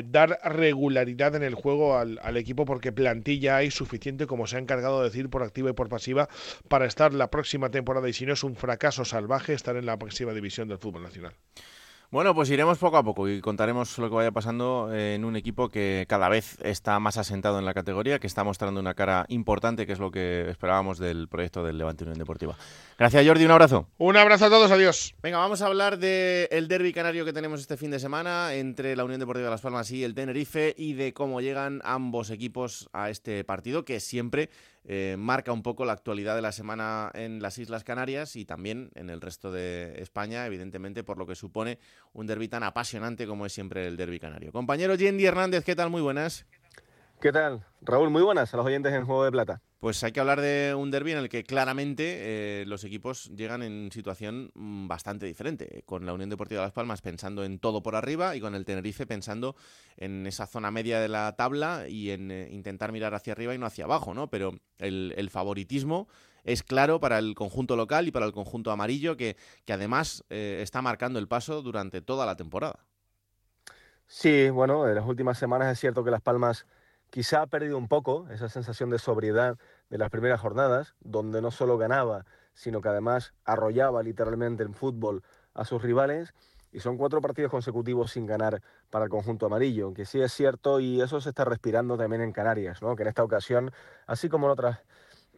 [0.06, 4.60] dar regularidad en el juego al, al equipo porque plantilla hay suficiente, como se ha
[4.60, 6.30] encargado de decir por activa y por pasiva
[6.68, 9.98] para estar la próxima temporada y si no es un fracaso salvaje estar en la
[9.98, 11.34] próxima división del fútbol nacional.
[12.14, 15.70] Bueno, pues iremos poco a poco y contaremos lo que vaya pasando en un equipo
[15.70, 19.88] que cada vez está más asentado en la categoría, que está mostrando una cara importante,
[19.88, 22.56] que es lo que esperábamos del proyecto del Levante Unión Deportiva.
[23.00, 23.88] Gracias, Jordi, un abrazo.
[23.98, 25.16] Un abrazo a todos, adiós.
[25.24, 29.06] Venga, vamos a hablar del derby canario que tenemos este fin de semana entre la
[29.06, 33.10] Unión Deportiva de Las Palmas y el Tenerife y de cómo llegan ambos equipos a
[33.10, 34.52] este partido que siempre
[34.86, 38.92] eh, marca un poco la actualidad de la semana en las Islas Canarias y también
[38.96, 41.80] en el resto de España, evidentemente por lo que supone
[42.12, 44.52] un derby tan apasionante como es siempre el derby canario.
[44.52, 45.90] Compañero Yendi Hernández, ¿qué tal?
[45.90, 46.46] Muy buenas.
[47.24, 47.66] ¿Qué tal?
[47.80, 49.62] Raúl, muy buenas a los oyentes en Juego de Plata.
[49.80, 53.64] Pues hay que hablar de un derby en el que claramente eh, los equipos llegan
[53.64, 57.82] en situación mm, bastante diferente, con la Unión Deportiva de Las Palmas pensando en todo
[57.82, 59.56] por arriba y con el Tenerife pensando
[59.96, 63.58] en esa zona media de la tabla y en eh, intentar mirar hacia arriba y
[63.58, 64.30] no hacia abajo, ¿no?
[64.30, 66.10] Pero el, favoritismo
[66.44, 70.60] es claro para el conjunto local y para el conjunto amarillo que, que además eh,
[70.62, 72.86] está marcando el paso durante toda la temporada.
[74.08, 76.68] Sí, bueno, en las últimas semanas es cierto que Las Palmas
[77.14, 79.60] quizá ha perdido un poco esa sensación de sobriedad
[79.92, 85.22] de las primeras jornadas, donde no solo ganaba, sino que además arrollaba literalmente en fútbol
[85.54, 86.34] a sus rivales.
[86.72, 90.80] Y son cuatro partidos consecutivos sin ganar para el conjunto amarillo, aunque sí es cierto
[90.80, 92.96] y eso se está respirando también en Canarias, ¿no?
[92.96, 93.72] que en esta ocasión,
[94.08, 94.80] así como en otras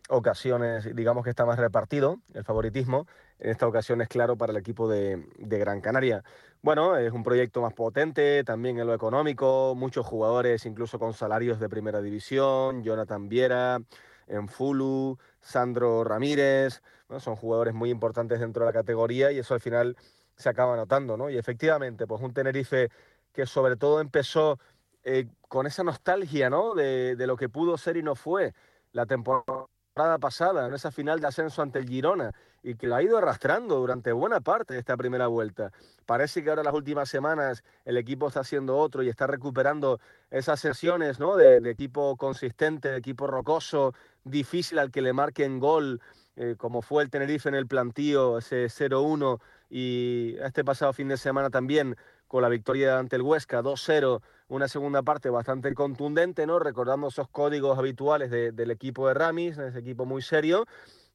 [0.10, 3.08] ocasiones, digamos que está más repartido el favoritismo,
[3.40, 6.24] en esta ocasión es claro para el equipo de, Gran Canaria.
[6.62, 11.60] Bueno, es un proyecto más potente, también en lo económico, muchos jugadores incluso con salarios
[11.60, 13.80] de primera división, Jonathan Viera,
[14.28, 16.82] Enfulu, Sandro Ramírez,
[17.20, 19.96] son jugadores muy importantes dentro de la categoría y eso al final
[20.36, 21.30] se acaba notando, ¿no?
[21.30, 22.90] Y efectivamente, pues un Tenerife
[23.32, 24.60] que sobre todo empezó
[25.04, 26.74] eh, con esa nostalgia, ¿no?
[26.74, 28.54] De, de, lo que pudo ser y no fue
[28.92, 33.04] la temporada pasada, en esa final de ascenso ante el Girona, y que lo ha
[33.04, 35.72] ido arrastrando durante buena parte de esta primera vuelta.
[36.06, 40.60] Parece que ahora las últimas semanas el equipo está haciendo otro y está recuperando esas
[40.60, 43.94] sesiones de, equipo consistente, de equipo rocoso,
[44.26, 46.02] difícil al que le marquen gol,
[46.36, 51.16] eh, como fue el Tenerife en el plantío, ese 0-1, y este pasado fin de
[51.16, 51.96] semana también
[52.28, 56.60] con la victoria ante el Huesca 2-0, una segunda parte bastante contundente, ¿no?
[56.60, 60.66] Recordando esos códigos habituales del equipo de Ramis, ese equipo muy serio.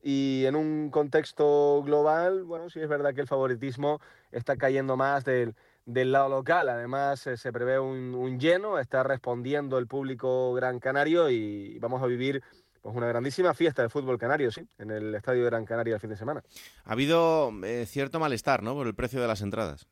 [0.02, 4.00] Y en un contexto global, bueno, sí es verdad que el favoritismo
[4.32, 6.70] está cayendo más del, del lado local.
[6.70, 12.02] Además, eh, se prevé un, un, lleno, está respondiendo el público gran canario y vamos
[12.02, 12.42] a vivir
[12.80, 16.00] pues una grandísima fiesta de fútbol canario, sí, en el estadio de Gran Canaria el
[16.00, 16.42] fin de semana.
[16.84, 18.74] Ha habido eh, cierto malestar, ¿no?
[18.74, 19.86] Por el precio de las entradas.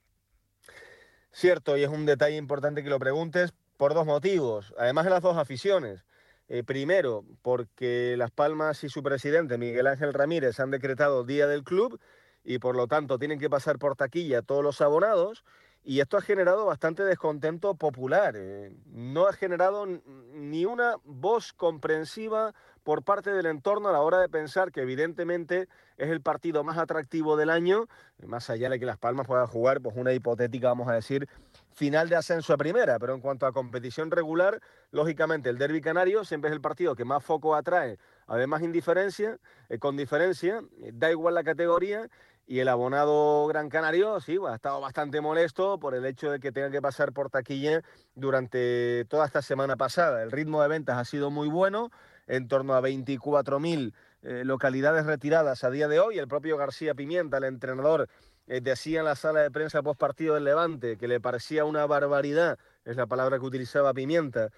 [1.33, 5.23] Cierto, y es un detalle importante que lo preguntes por dos motivos, además de las
[5.23, 6.05] dos aficiones.
[6.49, 11.63] Eh, primero, porque Las Palmas y su presidente, Miguel Ángel Ramírez, han decretado Día del
[11.63, 12.01] Club
[12.43, 15.45] y por lo tanto tienen que pasar por taquilla todos los abonados
[15.85, 18.35] y esto ha generado bastante descontento popular.
[18.37, 24.19] Eh, no ha generado ni una voz comprensiva por parte del entorno a la hora
[24.19, 27.87] de pensar que evidentemente es el partido más atractivo del año,
[28.27, 31.29] más allá de que Las Palmas pueda jugar pues una hipotética, vamos a decir,
[31.73, 34.61] final de ascenso a primera, pero en cuanto a competición regular,
[34.91, 39.39] lógicamente el derby canario siempre es el partido que más foco atrae, además indiferencia,
[39.69, 42.09] eh, con diferencia, eh, da igual la categoría
[42.49, 46.51] y el abonado Gran Canario, sí, ha estado bastante molesto por el hecho de que
[46.51, 47.83] tenga que pasar por taquilla
[48.15, 50.23] durante toda esta semana pasada.
[50.23, 51.91] El ritmo de ventas ha sido muy bueno,
[52.27, 56.19] en torno a 24.000 eh, localidades retiradas a día de hoy.
[56.19, 58.09] El propio García Pimienta, el entrenador,
[58.47, 61.85] eh, decía en la sala de prensa post partido del Levante que le parecía una
[61.85, 64.49] barbaridad, es la palabra que utilizaba Pimienta,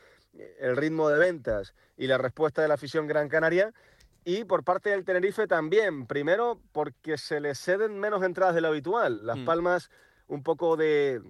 [0.60, 3.72] el ritmo de ventas y la respuesta de la afición Gran Canaria.
[4.24, 8.68] Y por parte del Tenerife también, primero porque se le ceden menos entradas de lo
[8.68, 9.20] habitual.
[9.24, 9.44] Las Mm.
[9.44, 9.90] Palmas
[10.28, 11.20] un poco de,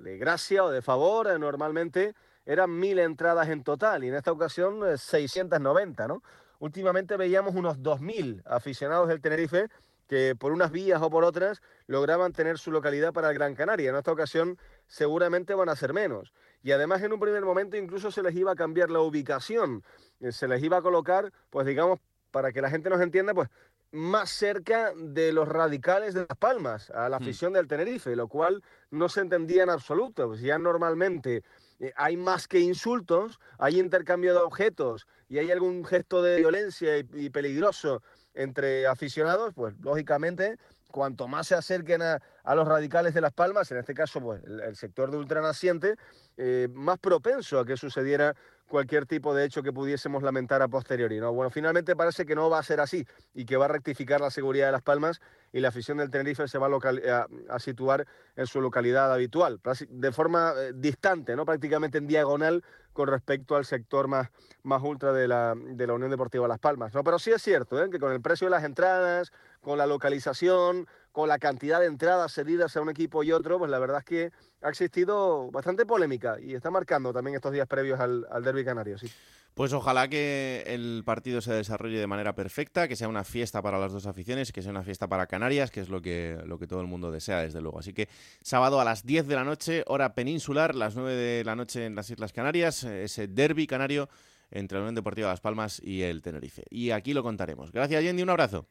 [0.00, 4.32] de gracia o de favor, eh, normalmente eran mil entradas en total y en esta
[4.32, 6.22] ocasión eh, 690, ¿no?
[6.58, 9.68] Últimamente veíamos unos 2.000 aficionados del Tenerife
[10.06, 13.90] que por unas vías o por otras lograban tener su localidad para el Gran Canaria.
[13.90, 16.34] En esta ocasión seguramente van a ser menos.
[16.62, 19.82] Y además en un primer momento incluso se les iba a cambiar la ubicación.
[20.20, 21.98] Eh, Se les iba a colocar, pues digamos,
[22.32, 23.48] para que la gente nos entienda, pues
[23.92, 27.22] más cerca de los radicales de Las Palmas, a la Hmm.
[27.22, 30.28] afición del Tenerife, lo cual no se entendía en absoluto.
[30.28, 31.44] Pues ya normalmente
[31.78, 36.98] eh, hay más que insultos, hay intercambio de objetos y hay algún gesto de violencia
[36.98, 38.02] y, y peligroso
[38.34, 40.56] entre aficionados, pues lógicamente
[40.90, 44.42] cuanto más se acerquen a, a los radicales de Las Palmas, en este caso pues,
[44.44, 45.96] el, el sector de ultranaciente,
[46.36, 48.36] eh, más propenso a que sucediera
[48.72, 51.20] cualquier tipo de hecho que pudiésemos lamentar a posteriori.
[51.20, 51.30] ¿no?
[51.30, 54.30] Bueno, finalmente parece que no va a ser así y que va a rectificar la
[54.30, 55.20] seguridad de Las Palmas
[55.52, 60.10] y la afición del Tenerife se va a, a situar en su localidad habitual, de
[60.12, 61.44] forma eh, distante, ¿no?
[61.44, 64.30] prácticamente en diagonal con respecto al sector más,
[64.62, 66.94] más ultra de la, de la Unión Deportiva Las Palmas.
[66.94, 67.04] ¿no?
[67.04, 67.90] Pero sí es cierto ¿eh?
[67.90, 72.32] que con el precio de las entradas, con la localización, con la cantidad de entradas
[72.32, 76.38] cedidas a un equipo y otro, pues la verdad es que ha existido bastante polémica
[76.40, 78.98] y está marcando también estos días previos al, derby canario.
[78.98, 79.10] Sí.
[79.54, 83.78] Pues ojalá que el partido se desarrolle de manera perfecta, que sea una fiesta para
[83.78, 86.66] las dos aficiones, que sea una fiesta para Canarias, que es lo que, lo que
[86.66, 87.78] todo el mundo desea, desde luego.
[87.78, 88.08] Así que
[88.42, 91.94] sábado a las 10 de la noche, hora peninsular, las 9 de la noche en
[91.94, 94.08] las Islas Canarias, ese derby canario
[94.50, 96.64] entre la Unión Deportiva Las Palmas y el Tenerife.
[96.70, 97.72] Y aquí lo contaremos.
[97.72, 98.66] Gracias, Yendi, un abrazo.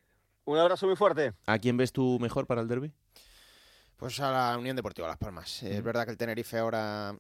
[0.52, 1.32] Un abrazo muy fuerte.
[1.46, 2.92] ¿A quién ves tú mejor para el derby?
[3.96, 5.64] Pues a la Unión Deportiva Las Palmas.
[5.64, 7.16] Es verdad que el Tenerife ahora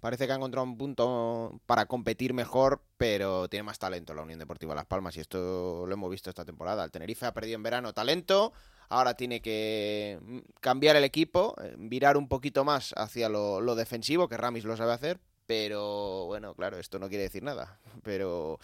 [0.00, 4.40] parece que ha encontrado un punto para competir mejor, pero tiene más talento la Unión
[4.40, 6.82] Deportiva Las Palmas y esto lo hemos visto esta temporada.
[6.82, 8.52] El Tenerife ha perdido en verano talento,
[8.88, 13.76] ahora tiene que mm, cambiar el equipo, eh, virar un poquito más hacia lo, lo
[13.76, 17.78] defensivo, que Ramis lo sabe hacer, pero bueno, claro, esto no quiere decir nada.
[18.02, 18.58] Pero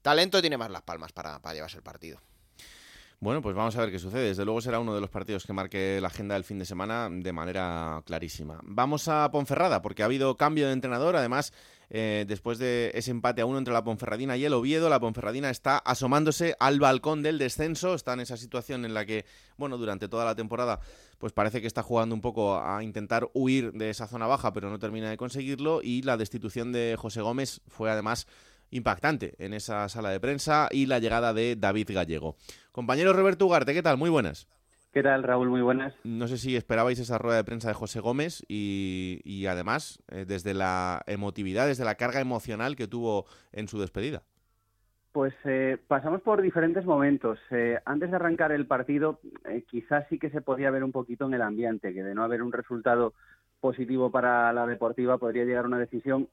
[0.00, 2.20] talento tiene más Las Palmas para, para llevarse el partido.
[3.22, 4.24] Bueno, pues vamos a ver qué sucede.
[4.24, 7.08] Desde luego será uno de los partidos que marque la agenda del fin de semana
[7.08, 8.58] de manera clarísima.
[8.64, 11.14] Vamos a Ponferrada, porque ha habido cambio de entrenador.
[11.14, 11.52] Además,
[11.88, 15.50] eh, después de ese empate a uno entre la Ponferradina y el Oviedo, la Ponferradina
[15.50, 17.94] está asomándose al balcón del descenso.
[17.94, 19.24] Está en esa situación en la que,
[19.56, 20.80] bueno, durante toda la temporada,
[21.18, 24.68] pues parece que está jugando un poco a intentar huir de esa zona baja, pero
[24.68, 25.80] no termina de conseguirlo.
[25.80, 28.26] Y la destitución de José Gómez fue además
[28.72, 32.34] impactante en esa sala de prensa y la llegada de David Gallego.
[32.72, 33.96] Compañero Roberto Ugarte, ¿qué tal?
[33.96, 34.48] Muy buenas.
[34.92, 35.48] ¿Qué tal, Raúl?
[35.48, 35.94] Muy buenas.
[36.04, 40.24] No sé si esperabais esa rueda de prensa de José Gómez y, y además eh,
[40.26, 44.22] desde la emotividad, desde la carga emocional que tuvo en su despedida.
[45.12, 47.38] Pues eh, pasamos por diferentes momentos.
[47.50, 51.26] Eh, antes de arrancar el partido, eh, quizás sí que se podía ver un poquito
[51.26, 53.12] en el ambiente, que de no haber un resultado
[53.60, 56.28] positivo para la deportiva podría llegar a una decisión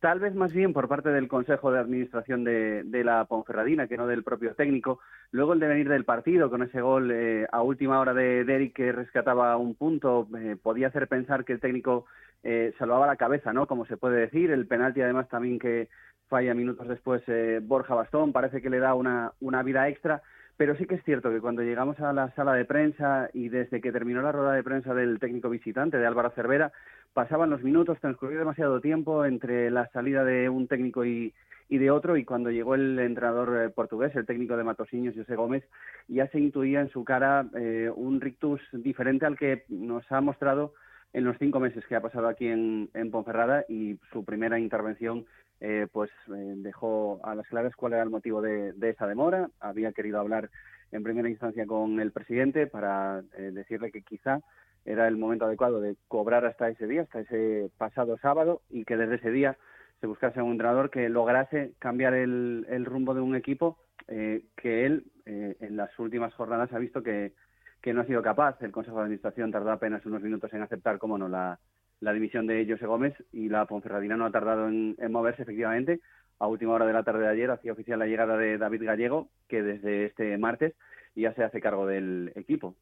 [0.00, 3.96] tal vez más bien por parte del Consejo de Administración de, de la Ponferradina que
[3.96, 5.00] no del propio técnico.
[5.30, 8.92] Luego el devenir del partido, con ese gol eh, a última hora de Derek que
[8.92, 12.06] rescataba un punto, eh, podía hacer pensar que el técnico
[12.42, 13.66] eh, salvaba la cabeza, ¿no?
[13.66, 14.50] Como se puede decir.
[14.50, 15.88] El penalti además también que
[16.28, 20.22] falla minutos después eh, Borja Bastón, parece que le da una, una vida extra.
[20.60, 23.80] Pero sí que es cierto que cuando llegamos a la sala de prensa y desde
[23.80, 26.70] que terminó la rueda de prensa del técnico visitante, de Álvaro Cervera,
[27.14, 31.32] pasaban los minutos, transcurrió demasiado tiempo entre la salida de un técnico y,
[31.70, 35.64] de otro, y cuando llegó el entrenador eh, portugués, el técnico de Matosiños, José Gómez,
[36.08, 40.74] ya se intuía en su cara eh, un rictus diferente al que nos ha mostrado
[41.14, 45.24] en los cinco meses que ha pasado aquí en, en Ponferrada y su primera intervención
[45.60, 49.50] eh, pues eh, dejó a las claras cuál era el motivo de, esa demora.
[49.60, 50.50] Había querido hablar
[50.90, 54.40] en primera instancia con el presidente para eh, decirle que quizá
[54.86, 58.96] era el momento adecuado de cobrar hasta ese día, hasta ese pasado sábado, y que
[58.96, 59.58] desde ese día
[60.00, 64.86] se buscase un entrenador que lograse cambiar el, el rumbo de un equipo eh, que
[64.86, 67.34] él en las últimas jornadas ha visto que,
[67.80, 68.60] que no ha sido capaz.
[68.62, 71.60] El Consejo de Administración tardó apenas unos minutos en aceptar, como no, la,
[72.00, 76.00] la dimisión de José Gómez y la Ponferradina no ha tardado en, en, moverse efectivamente.
[76.38, 79.28] A última hora de la tarde de ayer hacía oficial la llegada de David Gallego,
[79.48, 80.74] que desde este martes
[81.14, 82.74] ya se hace cargo del equipo.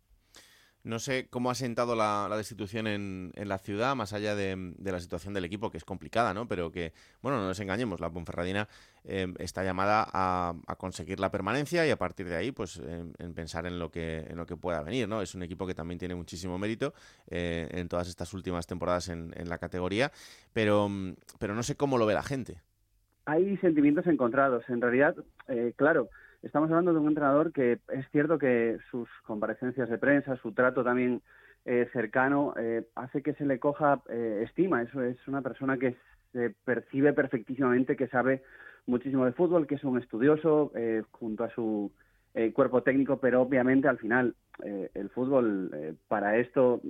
[0.89, 5.35] No sé cómo ha sentado la, destitución en, la ciudad, más allá de, la situación
[5.35, 6.49] del equipo, que es complicada, ¿no?
[6.49, 8.67] Pero que, bueno, no nos engañemos, la Ponferradina
[9.05, 13.67] em, está llamada a, conseguir la permanencia y a partir de ahí, pues, en, pensar
[13.67, 15.21] en lo, que, en lo que pueda venir, ¿no?
[15.21, 16.95] Es un equipo que también tiene muchísimo mérito
[17.27, 20.11] eh, en todas estas últimas temporadas en, la categoría,
[20.55, 20.89] pero,
[21.39, 22.63] pero no sé cómo lo ve la gente.
[23.27, 24.65] Hay sentimientos encontrados.
[24.71, 25.15] En realidad,
[25.49, 26.09] eh, claro,
[26.43, 30.85] estamos hablando de un entrenador que es cierto que sus comparecencias de prensa, su trato
[30.85, 31.23] también
[31.65, 34.83] eh, cercano, eh, hace que se le coja eh, estima.
[34.83, 35.97] Eso es una persona que
[36.33, 38.43] se percibe perfectísimamente, que sabe
[38.87, 40.73] muchísimo de fútbol, que es un estudioso
[41.11, 41.93] junto a su
[42.55, 46.81] cuerpo técnico, pero obviamente al final el fútbol para esto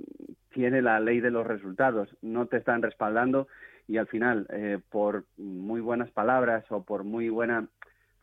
[0.53, 2.15] tiene la ley de los resultados.
[2.21, 3.47] No te están respaldando
[3.87, 4.47] y al final,
[4.89, 7.67] por muy buenas palabras o por muy buena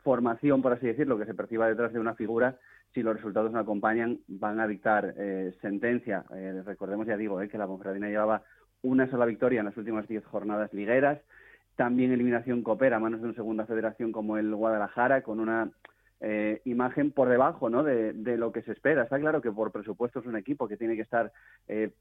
[0.07, 2.55] formación, por así decirlo, que se perciba detrás de una figura,
[2.93, 6.23] si los resultados no acompañan, van a dictar eh, sentencia.
[6.33, 8.41] Eh, recordemos, ya digo, eh, que la Ponferradina llevaba
[8.83, 11.19] una sola victoria en las últimas diez jornadas ligueras,
[11.75, 15.71] también eliminación coopera a manos de una segunda federación como el Guadalajara, con una
[16.63, 17.83] imagen por debajo ¿no?
[17.83, 19.03] de, lo que se espera.
[19.03, 21.31] Está claro que por presupuesto es un equipo que tiene que estar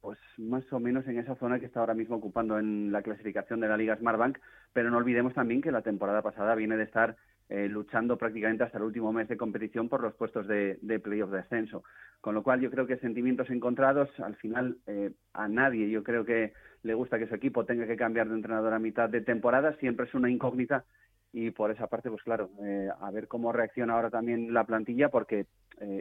[0.00, 3.60] pues más o menos en esa zona que está ahora mismo ocupando en la clasificación
[3.60, 4.38] de la Liga Smartbank,
[4.72, 7.16] pero no olvidemos también que la temporada pasada viene de estar
[7.48, 11.30] eh, luchando prácticamente hasta el último mes de competición por los puestos de, de playoff
[11.30, 11.84] de ascenso.
[12.20, 16.24] Con lo cual yo creo que sentimientos encontrados, al final eh, a nadie yo creo
[16.24, 19.76] que le gusta que su equipo tenga que cambiar de entrenador a mitad de temporada,
[19.76, 20.84] siempre es una incógnita
[21.32, 25.10] y por esa parte, pues claro, eh, a ver cómo reacciona ahora también la plantilla,
[25.10, 25.46] porque,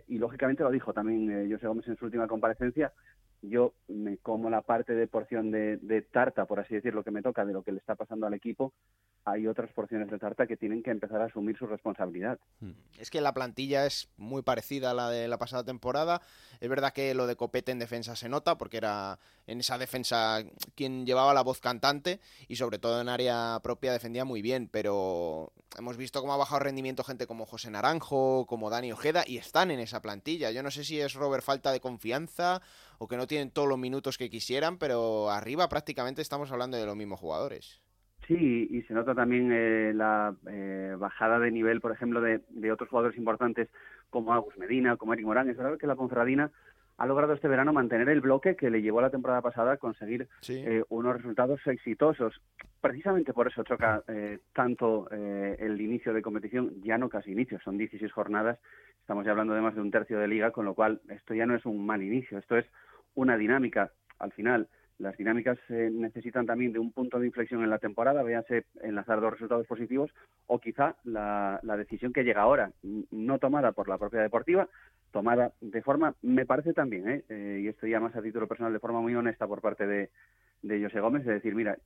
[0.08, 2.93] y lógicamente lo dijo también José Gómez en su última comparecencia,
[3.42, 7.46] yo me como la parte de porción de, tarta, por así decirlo, que me toca
[7.46, 8.74] de lo que le está pasando al equipo,
[9.24, 12.40] hay otras porciones de tarta que tienen que empezar a asumir su responsabilidad.
[12.60, 12.72] Hmm.
[13.00, 16.22] Es que la plantilla es muy parecida a la de la pasada temporada.
[16.60, 20.44] Es verdad que lo de Copete en defensa se nota, porque era en esa defensa
[20.76, 25.54] quien llevaba la voz cantante y sobre todo en área propia defendía muy bien, pero
[25.78, 29.72] hemos visto cómo ha bajado rendimiento gente como José Naranjo, como Dani Ojeda y están
[29.72, 30.52] en esa plantilla.
[30.52, 32.62] Yo no sé si es Robert falta de confianza
[33.00, 36.86] o que no tienen todos los minutos que quisieran, pero arriba prácticamente estamos hablando de
[36.86, 37.82] los mismos jugadores.
[38.28, 42.41] Sí, y se nota también eh, la eh, bajada de nivel, por ejemplo, de,
[42.72, 43.70] otros jugadores importantes
[44.10, 45.50] como Agus Medina, como Eric Morán.
[45.50, 46.52] Es verdad que la Ponferradina
[46.98, 49.78] ha logrado este verano mantener el bloque que le llevó a la temporada pasada a
[49.78, 52.41] conseguir eh, unos resultados exitosos.
[52.82, 54.04] Precisamente por eso choca
[54.54, 58.60] tanto el inicio de competición, ya no casi inicio, son 16 jornadas,
[59.00, 61.48] estamos ya hablando de más de un tercio de liga, con lo cual esto ya
[61.48, 62.66] no es un mal inicio, esto es
[63.16, 63.91] una dinámica.
[64.20, 64.68] Al final,
[64.98, 69.20] las dinámicas eh, necesitan también de un punto de inflexión en la temporada, véase enlazar
[69.20, 70.12] dos resultados positivos
[70.48, 72.72] o quizá la, decisión que llega ahora,
[73.12, 74.70] no tomada por la propia deportiva,
[75.12, 77.24] tomada de forma, me parece también, ¿eh?
[77.30, 80.10] Eh, y esto ya más a título personal, de forma muy honesta por parte de,
[80.62, 81.78] de José Gómez, de decir, mira,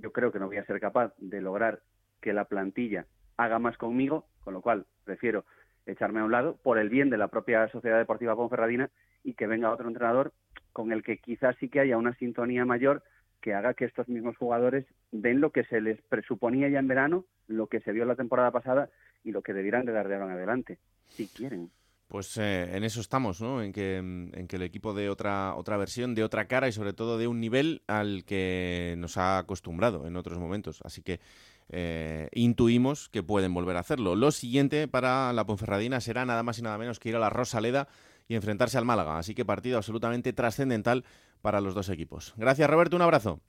[0.00, 1.80] yo creo que no voy a ser capaz de lograr
[2.20, 3.06] que la plantilla
[3.38, 5.46] haga más conmigo, con lo cual prefiero
[5.86, 8.90] echarme a un lado por el bien de la propia Sociedad Deportiva Ponferradina
[9.24, 10.32] y que venga otro entrenador
[10.72, 13.02] con el que quizás sí que haya una sintonía mayor
[13.40, 17.24] que haga que estos mismos jugadores den lo que se les presuponía ya en verano,
[17.46, 18.90] lo que se vio la temporada pasada
[19.24, 21.70] y lo que debieran de dar de ahora en adelante, si quieren.
[22.06, 23.62] Pues eh, en eso estamos, ¿no?
[23.62, 26.92] En que, en que el equipo de otra, otra versión, de otra cara y sobre
[26.92, 30.80] todo de un nivel al que nos ha acostumbrado en otros momentos.
[30.82, 31.20] Así que
[31.68, 34.16] eh, intuimos que pueden volver a hacerlo.
[34.16, 37.30] Lo siguiente para la Ponferradina será nada más y nada menos que ir a la
[37.30, 37.86] Rosaleda
[38.30, 39.18] y enfrentarse al Málaga.
[39.18, 41.04] Así que partido absolutamente trascendental
[41.42, 42.32] para los dos equipos.
[42.36, 43.40] Gracias Roberto, un abrazo.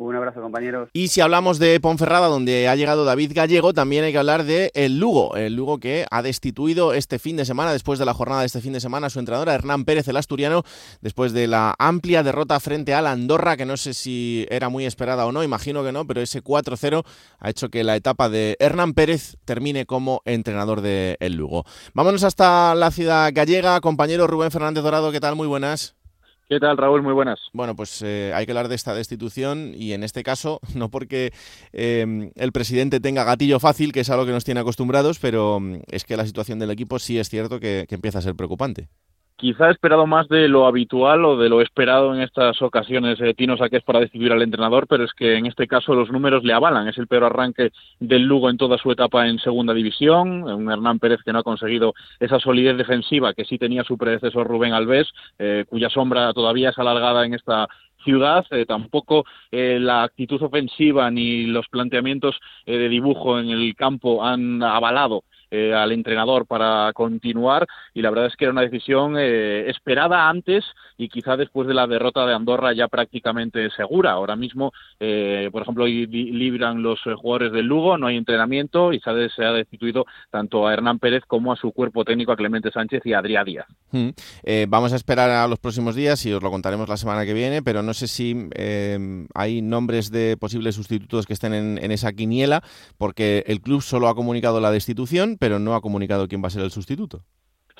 [0.00, 0.90] Un abrazo, compañeros.
[0.92, 4.70] Y si hablamos de Ponferrada, donde ha llegado David Gallego, también hay que hablar de
[4.74, 5.34] el Lugo.
[5.34, 8.60] El Lugo que ha destituido este fin de semana, después de la jornada de este
[8.60, 10.62] fin de semana, su entrenador Hernán Pérez, el asturiano,
[11.00, 14.86] después de la amplia derrota frente a la Andorra, que no sé si era muy
[14.86, 17.04] esperada o no, imagino que no, pero ese 4-0
[17.40, 21.64] ha hecho que la etapa de Hernán Pérez termine como entrenador de el Lugo.
[21.92, 23.80] Vámonos hasta la ciudad gallega.
[23.80, 25.34] Compañero Rubén Fernández Dorado, ¿qué tal?
[25.34, 25.97] Muy buenas.
[26.48, 27.02] ¿Qué tal, Raúl?
[27.02, 27.38] Muy buenas.
[27.52, 31.32] Bueno, pues eh, hay que hablar de esta destitución y en este caso, no porque
[31.72, 35.80] em, el presidente tenga gatillo fácil, que es algo que nos tiene acostumbrados, pero mm,
[35.88, 38.88] es que la situación del equipo sí es cierto que empieza a ser preocupante
[39.38, 43.56] quizá esperado más de lo habitual o de lo esperado en estas ocasiones eh, Tino
[43.56, 46.88] Saqués para decidir al entrenador, pero es que en este caso los números le avalan.
[46.88, 47.70] Es el peor arranque
[48.00, 50.42] del Lugo en toda su etapa en segunda división.
[50.42, 54.46] Un Hernán Pérez que no ha conseguido esa solidez defensiva que sí tenía su predecesor
[54.48, 55.08] Rubén Alves,
[55.38, 57.68] eh, cuya sombra todavía es alargada en esta
[58.02, 64.24] ciudad, eh, tampoco eh, la actitud ofensiva ni los planteamientos de dibujo en el campo
[64.24, 69.16] han avalado eh, al entrenador para continuar y la verdad es que era una decisión
[69.18, 70.62] eh, esperada antes
[70.98, 74.12] y quizá después de la derrota de Andorra ya prácticamente segura.
[74.12, 79.08] Ahora mismo, eh, por ejemplo, libran los jugadores del Lugo, no hay entrenamiento y se
[79.44, 83.14] ha destituido tanto a Hernán Pérez como a su cuerpo técnico, a Clemente Sánchez y
[83.14, 83.66] a Adrián Díaz.
[83.90, 84.10] Mm.
[84.68, 87.62] vamos a esperar a los próximos días y os lo contaremos la semana que viene,
[87.62, 88.50] pero no sé si
[89.34, 92.62] hay nombres de posibles sustitutos que estén en esa quiniela,
[92.98, 96.50] porque el club solo ha comunicado la destitución, pero no ha comunicado quién va a
[96.50, 97.24] ser el sustituto.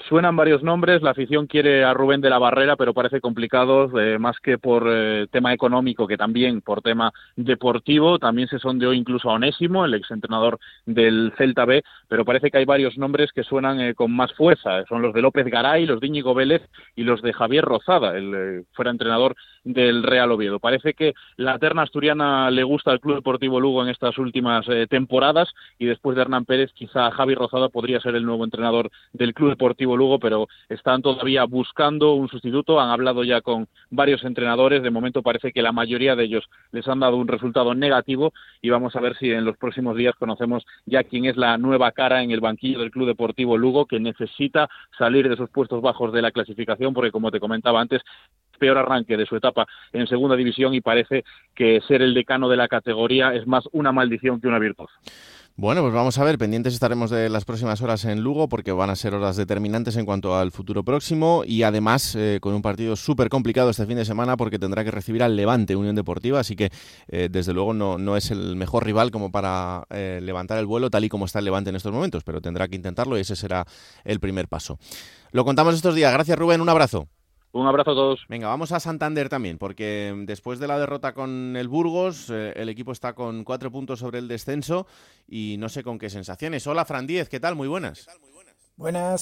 [0.07, 4.19] Suenan varios nombres, la afición quiere a Rubén de la Barrera, pero parece complicado, eh,
[4.19, 8.19] más que por eh, tema económico, que también por tema deportivo.
[8.19, 12.65] También se sondeó incluso a Onésimo, el exentrenador del Celta B, pero parece que hay
[12.65, 14.85] varios nombres que suenan eh, con más fuerza.
[14.89, 16.63] Son los de López Garay, los de Íñigo Vélez
[16.95, 19.35] y los de Javier Rozada, el fuera entrenador
[19.65, 20.61] del Real Oviedo.
[20.61, 25.53] Parece que la terna asturiana le gusta al Club Deportivo Lugo en estas últimas temporadas
[25.79, 29.51] y después de Hernán Pérez, quizá Javier Rozada podría ser el nuevo entrenador del Club
[29.51, 32.81] Deportivo Lugo, pero están todavía buscando un sustituto.
[32.81, 34.83] Han hablado ya con varios entrenadores.
[34.83, 38.33] De momento parece que la mayoría de ellos les han dado un resultado negativo
[38.63, 41.93] y vamos a ver si en los próximos días conocemos ya quién es la nueva
[41.93, 44.69] cara en el banquillo del Club Deportivo Lugo que necesita
[44.99, 48.03] salir de esos puestos bajos de la clasificación porque como te comentaba antes
[48.59, 51.25] peor arranque de su etapa en segunda división y parece
[51.55, 54.89] que ser el decano de la categoría es más una maldición que una virtud.
[55.61, 58.91] Bueno, pues vamos a ver, pendientes estaremos de las próximas horas en Lugo porque van
[58.91, 62.95] a ser horas determinantes en cuanto al futuro próximo y además eh, con un partido
[62.95, 66.55] súper complicado este fin de semana porque tendrá que recibir al Levante Unión Deportiva, así
[66.55, 66.71] que
[67.09, 70.91] eh, desde luego no, no, es el mejor rival como para eh, levantar el vuelo
[70.91, 73.35] tal y como está el Levante en estos momentos, pero tendrá que intentarlo y ese
[73.35, 73.67] será
[74.05, 74.79] el primer paso.
[75.33, 76.13] Lo contamos estos días.
[76.13, 77.09] Gracias Rubén, un abrazo.
[77.59, 78.25] Un abrazo a todos.
[78.29, 82.69] Venga, vamos a Santander también, porque después de la derrota con el Burgos, eh, el
[82.69, 84.87] equipo está con cuatro puntos sobre el descenso
[85.27, 86.65] y no sé con qué sensaciones.
[86.69, 87.57] Hola, Fran Díez, ¿qué tal?
[87.57, 88.07] Muy buenas.
[88.07, 88.38] Buenas,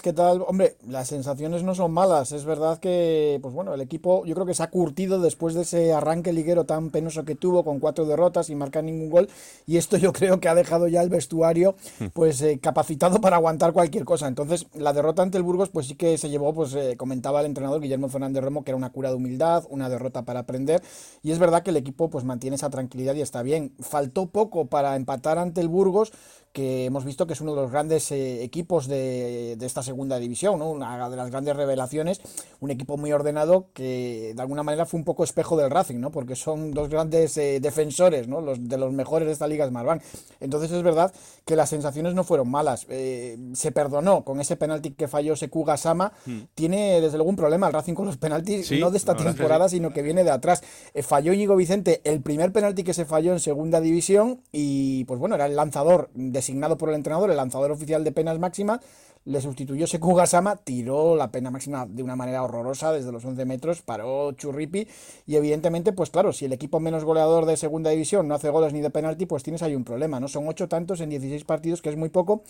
[0.03, 0.45] ¿qué tal?
[0.47, 2.31] Hombre, las sensaciones no son malas.
[2.33, 5.63] Es verdad que, pues bueno, el equipo yo creo que se ha curtido después de
[5.63, 9.31] ese arranque liguero tan penoso que tuvo con cuatro derrotas y marcar ningún gol.
[9.67, 12.07] Y esto yo creo que ha dejado ya el vestuario hmm.
[12.13, 14.29] pues eh, capacitado para aguantar cualquier cosa.
[14.29, 17.47] Entonces, la derrota ante el Burgos pues sí que se llevó, pues eh, comentaba el
[17.47, 20.83] entrenador Guillermo Fernández Romo que era una cura de humildad, una derrota para aprender.
[21.23, 23.73] Y es verdad que el equipo pues mantiene esa tranquilidad y está bien.
[23.81, 26.13] Faltó poco para empatar ante el Burgos,
[26.57, 30.59] que hemos visto que es uno de los grandes eh, equipos de, esta segunda división,
[30.59, 30.71] ¿no?
[30.71, 32.23] una de las grandes revelaciones,
[32.61, 36.11] un equipo muy ordenado que de alguna manera fue un poco espejo del Racing, ¿no?
[36.11, 38.41] porque son dos grandes eh, defensores, ¿no?
[38.41, 40.01] los, de los mejores de esta liga Smartbank.
[40.41, 41.13] Entonces es verdad
[41.45, 42.87] que las sensaciones no fueron malas.
[42.89, 46.15] Eh, se perdonó con ese penalti que falló Sekuga Sama.
[46.25, 46.45] Hmm.
[46.55, 49.93] Tiene desde luego un problema el Racing con los penaltis, no de esta temporada, sino
[49.93, 50.63] que viene de atrás.
[51.03, 55.35] falló Íñigo Vicente el primer penalti que se falló en segunda división y pues bueno,
[55.35, 58.81] era el lanzador de designado por el entrenador, el lanzador oficial de penas máximas,
[59.25, 63.45] le sustituyó Seku Gasama, tiró la pena máxima de una manera horrorosa desde los 11
[63.45, 64.87] metros, paró Churripi
[65.27, 68.73] y evidentemente, pues claro, si el equipo menos goleador de segunda división no hace goles
[68.73, 70.29] ni de penalti, pues tienes ahí un problema, ¿no?
[70.29, 72.43] Son ocho tantos en 16 partidos, que es muy poco.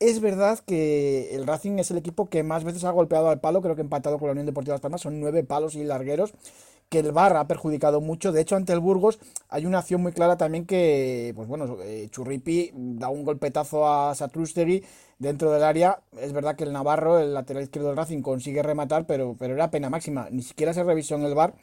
[0.00, 3.62] Es verdad que el Racing es el equipo que más veces ha golpeado al palo,
[3.62, 6.34] creo que empatado con la Unión Deportiva Las Palmas, son nueve palos y largueros
[6.88, 8.32] que el VAR ha perjudicado mucho.
[8.32, 9.18] De hecho, ante el Burgos
[9.48, 14.14] hay una acción muy clara también que, pues bueno, eh, Churripi da un golpetazo a
[14.14, 14.84] Satrustegui
[15.18, 16.00] dentro del área.
[16.20, 19.70] Es verdad que el Navarro, el lateral izquierdo del Racing, consigue rematar, pero, pero era
[19.70, 20.28] pena máxima.
[20.30, 21.54] Ni siquiera se revisó en el VAR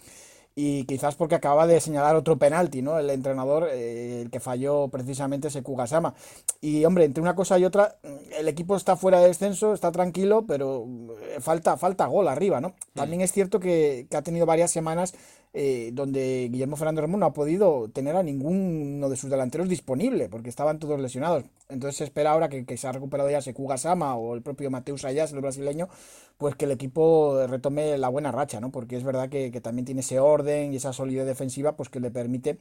[0.56, 3.00] y quizás porque acaba de señalar otro penalti, ¿no?
[3.00, 6.14] El entrenador, eh, el que falló precisamente ese Kugasama.
[6.60, 7.96] Y hombre, entre una cosa y otra,
[8.38, 10.86] el equipo está fuera de descenso, está tranquilo, pero
[11.22, 12.70] eh, falta, falta gol arriba, ¿no?
[12.70, 12.74] Mm.
[12.96, 15.14] También es cierto que, que ha tenido varias semanas
[15.54, 20.30] eh, donde Guillermo Fernández Ramón no ha podido tener a ninguno de sus delanteros disponible,
[20.30, 21.44] porque estaban todos lesionados.
[21.68, 25.04] Entonces se espera ahora que, se ha recuperado ya Sekuga Sama o el propio Mateus
[25.04, 25.90] Ayas, el brasileño,
[26.38, 28.72] pues que el equipo retome la buena racha, ¿no?
[28.72, 32.12] Porque es verdad que, también tiene ese orden y esa solidez defensiva, pues que le
[32.12, 32.58] permite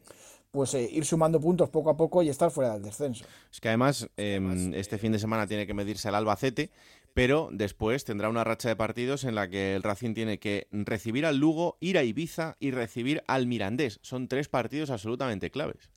[0.51, 3.25] pues eh, ir sumando puntos poco a poco y estar fuera del descenso.
[3.53, 6.71] Es que además, em, este fin de semana tiene que medirse al Albacete
[7.15, 11.27] pero después tendrá una racha de partidos en la que el Racing tiene que recibir
[11.27, 14.01] al Lugo, ir a Ibiza y recibir al Mirandés.
[14.03, 15.91] Son tres partidos absolutamente claves.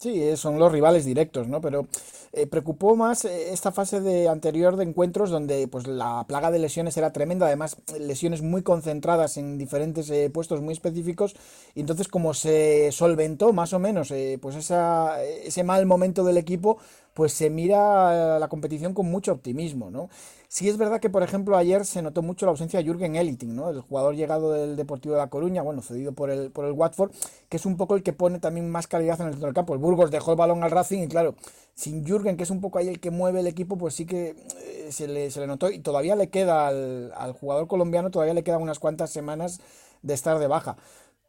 [0.00, 1.60] Sí, eh, son los rivales directos, ¿no?
[1.60, 1.86] Pero
[2.32, 6.58] eh, preocupó más eh, esta fase de anterior de encuentros donde pues la plaga de
[6.58, 11.36] lesiones era tremenda, además lesiones muy concentradas en diferentes puestos muy específicos
[11.74, 14.10] y entonces como se solventó más o menos
[14.40, 16.78] pues esa, ese mal momento del equipo,
[17.14, 20.08] pues se mira la competición con mucho optimismo, ¿no?
[20.48, 23.54] Sí es verdad que, por ejemplo, ayer se notó mucho la ausencia de Jürgen Eliting,
[23.54, 23.70] ¿no?
[23.70, 27.12] El jugador llegado del Deportivo de La Coruña, bueno, cedido por el, por el Watford,
[27.48, 29.74] que es un poco el que pone también más calidad en el del campo.
[29.74, 31.36] El Burgos dejó el balón al Racing y, claro,
[31.74, 34.34] sin Jürgen, que es un poco ahí el que mueve el equipo, pues sí que
[34.64, 38.34] eh, se, le, se, le, notó y todavía le queda al, al jugador colombiano, todavía
[38.34, 39.60] le quedan unas cuantas semanas
[40.02, 40.76] de estar de baja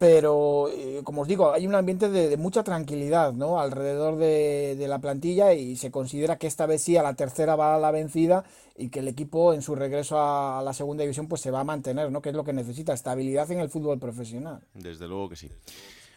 [0.01, 3.59] pero eh, como os digo, hay un ambiente de, mucha tranquilidad ¿no?
[3.59, 7.75] alrededor de, la plantilla y se considera que esta vez sí a la tercera va
[7.75, 8.43] a la vencida
[8.75, 11.63] y que el equipo en su regreso a, la segunda división pues se va a
[11.63, 12.19] mantener, ¿no?
[12.19, 14.63] que es lo que necesita, estabilidad en el fútbol profesional.
[14.73, 15.51] Desde luego que sí.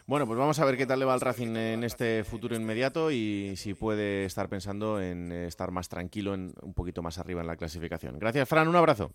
[0.07, 3.11] Bueno, pues vamos a ver qué tal le va al Racing en este futuro inmediato
[3.11, 7.49] y si puede estar pensando en estar más tranquilo, en, un poquito más arriba en
[7.49, 8.19] la clasificación.
[8.19, 9.11] Gracias, Fran, un abrazo.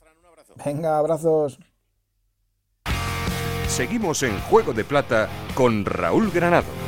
[0.64, 1.58] Venga, abrazos.
[3.70, 6.79] Seguimos en Juego de Plata con Raúl Granado.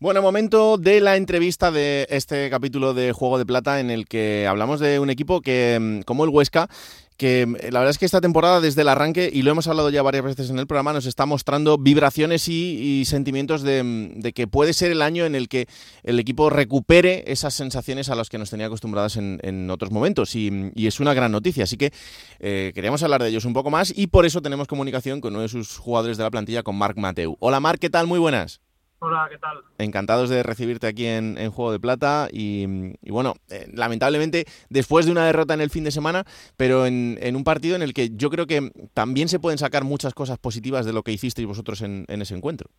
[0.00, 4.44] Bueno, momento de la entrevista de este capítulo de Juego de Plata en el que
[4.46, 6.68] hablamos de un equipo que, mm, como el Huesca,
[7.16, 9.90] que eh, la verdad es que esta temporada desde el arranque, y lo hemos hablado
[9.90, 14.72] ya varias veces en el programa, nos está mostrando vibraciones y, sentimientos de, que puede
[14.72, 15.68] ser el año en el que
[16.02, 20.34] el equipo recupere esas sensaciones a las que nos tenía acostumbradas en, otros momentos.
[20.34, 21.64] Y, es una gran noticia.
[21.64, 21.92] Así que
[22.40, 25.42] eh, queríamos hablar de ellos un poco más y por eso tenemos comunicación con uno
[25.42, 27.36] de sus jugadores de la plantilla, con Marc Mateu.
[27.38, 28.08] Hola Marc, ¿qué tal?
[28.08, 28.60] Muy buenas.
[29.06, 29.62] Hola, ¿qué tal?
[29.76, 32.64] Encantados de recibirte aquí en, Juego de Plata y,
[33.10, 36.24] bueno, eh, lamentablemente después de una derrota en el fin de semana,
[36.56, 40.14] pero en, un partido en el que yo creo que también se pueden sacar muchas
[40.14, 42.70] cosas positivas de lo que hicisteis vosotros en, ese encuentro.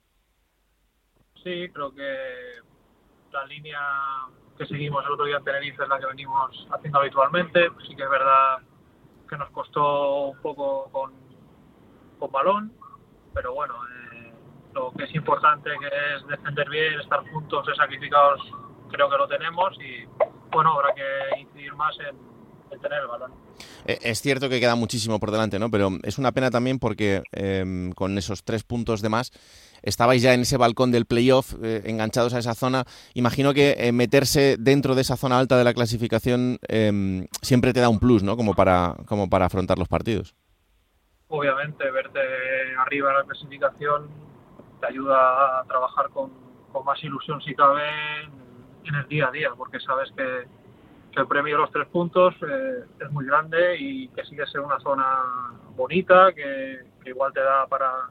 [1.43, 2.17] Sí, creo que
[3.31, 3.79] la línea
[4.57, 7.69] que seguimos el otro día en Tenerife es la que venimos haciendo habitualmente.
[7.87, 8.63] Sí que es verdad
[9.29, 11.13] que nos costó un poco con,
[12.17, 12.73] con balón,
[13.31, 13.75] pero bueno,
[14.75, 18.41] lo que es importante, que es defender bien, estar juntos, ser sacrificados,
[18.91, 20.05] creo que lo tenemos y
[20.51, 23.31] bueno, habrá que incidir más en, tener el balón.
[23.85, 25.71] Eh, es cierto que queda muchísimo por delante, ¿no?
[25.71, 29.31] Pero es una pena también porque em, con esos tres puntos de más
[29.81, 32.83] estabais ya en ese balcón del playoff, eh, enganchados a esa zona.
[33.13, 37.79] Imagino que eh, meterse dentro de esa zona alta de la clasificación em, siempre te
[37.79, 38.35] da un plus, ¿no?
[38.35, 40.35] Como para, como para afrontar los partidos.
[41.27, 42.19] Obviamente, verte
[42.77, 44.24] arriba en la clasificación
[44.85, 46.31] te ayuda a trabajar con,
[46.85, 47.81] más ilusión si cabe
[48.83, 50.47] en, el día a día, porque sabes que,
[51.15, 54.81] el premio de los tres puntos eh, es muy grande y que sigue siendo una
[54.81, 58.09] zona bonita, que, igual te da para,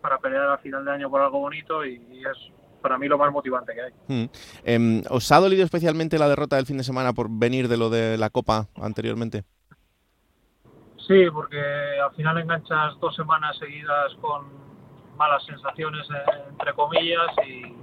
[0.00, 3.32] para pelear al final de año por algo bonito y, es para mí lo más
[3.32, 3.92] motivante que hay.
[4.06, 4.30] Mm.
[4.62, 7.90] Em, ¿Os ha dolido especialmente la derrota del fin de semana por venir de lo
[7.90, 9.42] de la Copa anteriormente?
[11.08, 14.44] Sí, porque al final enganchas dos semanas seguidas con,
[15.16, 17.74] malas sensaciones, eh, entre comillas, y,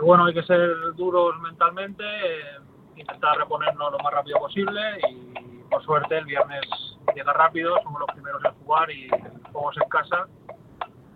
[0.00, 2.58] bueno, hay que ser duros mentalmente, eh,
[2.96, 6.60] intentar reponernos lo más rápido posible y por suerte el viernes
[7.14, 9.08] llega rápido, somos los primeros en jugar y
[9.52, 10.28] jugamos en casa.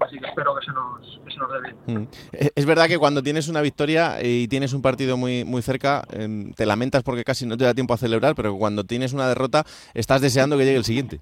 [0.01, 2.03] Así que espero que se nos, que se nos dé bien.
[2.03, 2.09] Mm.
[2.55, 6.53] Es verdad que cuando tienes una victoria y tienes un partido muy, muy cerca, em,
[6.53, 9.65] te lamentas porque casi no te da tiempo a celebrar, pero cuando tienes una derrota
[9.95, 11.21] estás deseando que llegue el siguiente.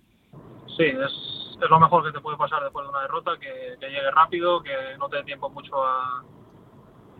[0.76, 4.10] Sí, es, es lo mejor que te puede pasar después de una derrota, que, llegue
[4.10, 6.22] rápido, que no te dé tiempo mucho a,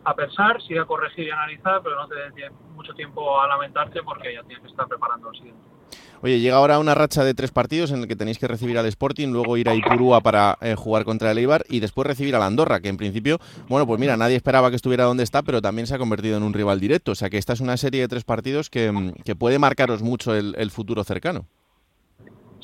[0.04, 4.02] a pensar, sí a corregir y analizar, pero no te dé mucho tiempo a lamentarte
[4.02, 5.76] porque ya tienes que estar preparando el siguiente.
[6.22, 8.86] Oye, llega ahora una racha de tres partidos en el que tenéis que recibir al
[8.86, 12.38] Sporting, luego ir a Ipurúa para eh, jugar contra el Eibar y después recibir a
[12.38, 15.60] la Andorra, que en principio, bueno, pues mira, nadie esperaba que estuviera donde está, pero
[15.60, 17.12] también se ha convertido en un rival directo.
[17.12, 20.34] O sea que esta es una serie de tres partidos que, que puede marcaros mucho
[20.34, 21.46] el, el futuro cercano.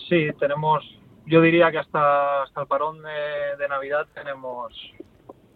[0.09, 0.83] Sí, tenemos
[1.27, 4.73] yo diría que hasta, hasta el parón de, Navidad tenemos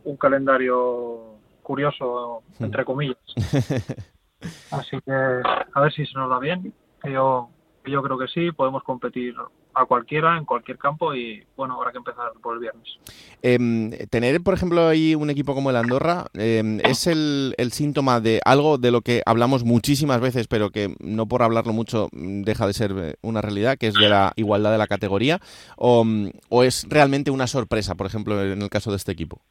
[0.04, 3.18] un calendario curioso, entre comillas.
[4.70, 6.72] Así que a ver si se nos da bien.
[7.04, 7.50] Yo,
[7.84, 9.34] yo creo que sí, podemos competir
[9.76, 12.98] a cualquiera, en cualquier campo y bueno, habrá que empezar por el viernes.
[13.42, 18.40] Em, tener, por ejemplo, ahí un equipo como el Andorra em, es el, síntoma de
[18.46, 22.66] algo de lo que hablamos muchísimas veces, pero que no por hablarlo mucho mm, deja
[22.66, 25.40] de ser eh, una realidad, que es de la igualdad de la categoría,
[25.76, 29.42] o, mm, o es realmente una sorpresa, por ejemplo, en el caso de este equipo.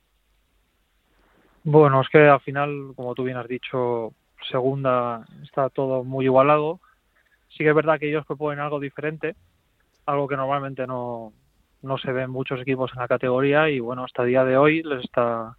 [1.63, 4.13] Bueno, es que al final, como tú bien has dicho,
[4.49, 6.79] segunda está todo muy igualado.
[7.49, 9.35] Sí que es verdad que ellos proponen algo diferente,
[10.05, 11.33] algo que normalmente no,
[11.81, 14.83] no se ven muchos equipos en la categoría y bueno, hasta el día de hoy
[14.83, 15.57] les está,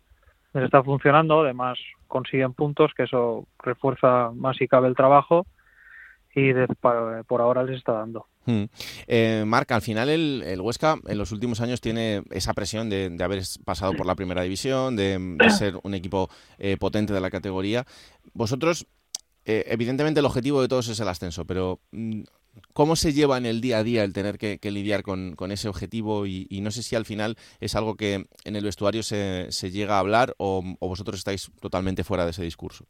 [0.52, 5.46] les está funcionando, además consiguen puntos, que eso refuerza más si cabe el trabajo
[6.34, 6.52] y
[7.26, 8.26] por ahora les está dando.
[8.44, 8.64] Hmm.
[9.06, 13.42] Eh, Marca, al final el, Huesca en los últimos años tiene esa presión de, haber
[13.64, 16.28] pasado por la primera división, de, ser un equipo
[16.58, 17.86] eh, potente de la categoría.
[18.34, 18.86] Vosotros,
[19.46, 22.22] eh, evidentemente el objetivo de todos es el ascenso, pero mm,
[22.72, 26.26] ¿cómo se lleva en el día a día el tener que, lidiar con, ese objetivo?
[26.26, 30.00] Y, no sé si al final es algo que en el vestuario se, llega a
[30.00, 32.86] hablar o vosotros estáis totalmente fuera de ese discurso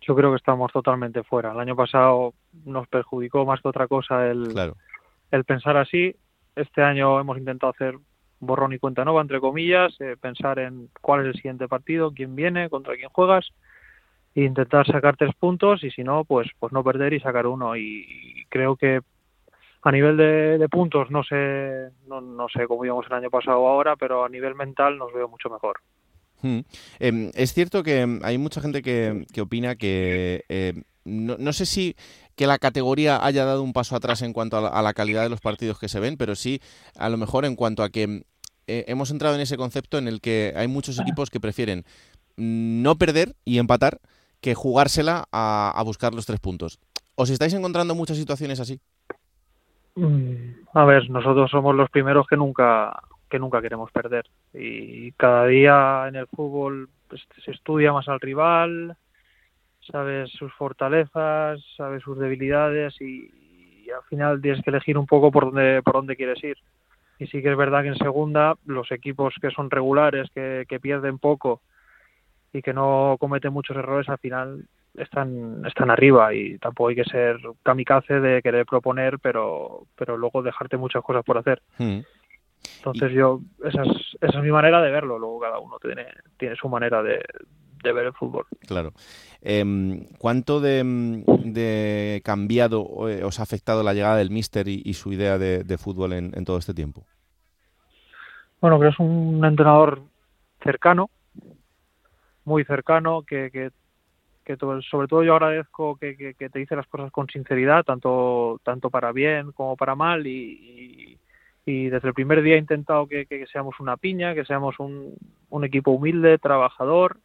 [0.00, 1.52] yo creo que estamos totalmente fuera.
[1.52, 4.72] El año pasado nos perjudicó más que otra cosa el,
[5.30, 6.16] el pensar así.
[6.56, 7.96] Este año hemos intentado hacer
[8.40, 12.34] borrón y cuenta nueva, entre comillas, eh, pensar en cuál es el siguiente partido, quién
[12.34, 13.50] viene, contra quién juegas,
[14.34, 17.76] e intentar sacar tres puntos y si no, pues, pues no perder y sacar uno.
[17.76, 19.00] Y, creo que
[19.82, 23.96] a nivel de, puntos no sé, no, no sé cómo íbamos el año pasado ahora,
[23.96, 25.80] pero a nivel mental nos veo mucho mejor.
[26.42, 26.60] Hmm.
[26.98, 31.96] Em, es cierto que hay mucha gente que, opina que em, no, sé si
[32.34, 35.40] que la categoría haya dado un paso atrás en cuanto a la, calidad de los
[35.40, 36.60] partidos que se ven, pero sí
[36.96, 38.24] a lo mejor en cuanto a que
[38.66, 41.84] eh, hemos entrado en ese concepto en el que hay muchos equipos que prefieren
[42.36, 44.00] no perder y empatar
[44.40, 46.78] que jugársela a, a buscar los tres puntos.
[47.14, 48.80] ¿Os estáis encontrando muchas situaciones así?
[49.94, 54.26] Mm, a ver, nosotros somos los primeros que nunca que nunca queremos perder.
[54.52, 58.96] Y cada día en el fútbol pues, se estudia más al rival,
[59.90, 63.30] sabes sus fortalezas, sabes sus debilidades y,
[63.90, 66.56] al final tienes que elegir un poco por dónde, por dónde quieres ir.
[67.18, 70.78] Y sí que es verdad que en segunda los equipos que son regulares, que, que
[70.78, 71.60] pierden poco
[72.52, 74.64] y que no cometen muchos errores, al final
[74.96, 80.42] están, están arriba y tampoco hay que ser kamikaze de querer proponer, pero, pero luego
[80.42, 81.62] dejarte muchas cosas por hacer.
[81.78, 82.00] Hmm.
[82.78, 86.06] Entonces yo, esa es, esa es mi manera de verlo, luego cada uno tiene,
[86.38, 87.22] tiene su manera de,
[87.82, 88.46] ver el fútbol.
[88.66, 88.92] Claro.
[89.40, 95.38] Em, ¿Cuánto de, cambiado eh, os ha afectado la llegada del míster y, su idea
[95.38, 97.06] de, fútbol en, todo este tiempo?
[98.60, 100.02] Bueno, creo que es un entrenador
[100.62, 101.08] cercano,
[102.44, 103.70] muy cercano, que, que,
[104.90, 109.52] sobre todo yo agradezco que, te dice las cosas con sinceridad, tanto, tanto para bien
[109.52, 111.18] como para mal, y
[111.70, 115.16] y desde el primer día he intentado que, seamos una piña, que seamos un,
[115.64, 117.18] equipo humilde, trabajador,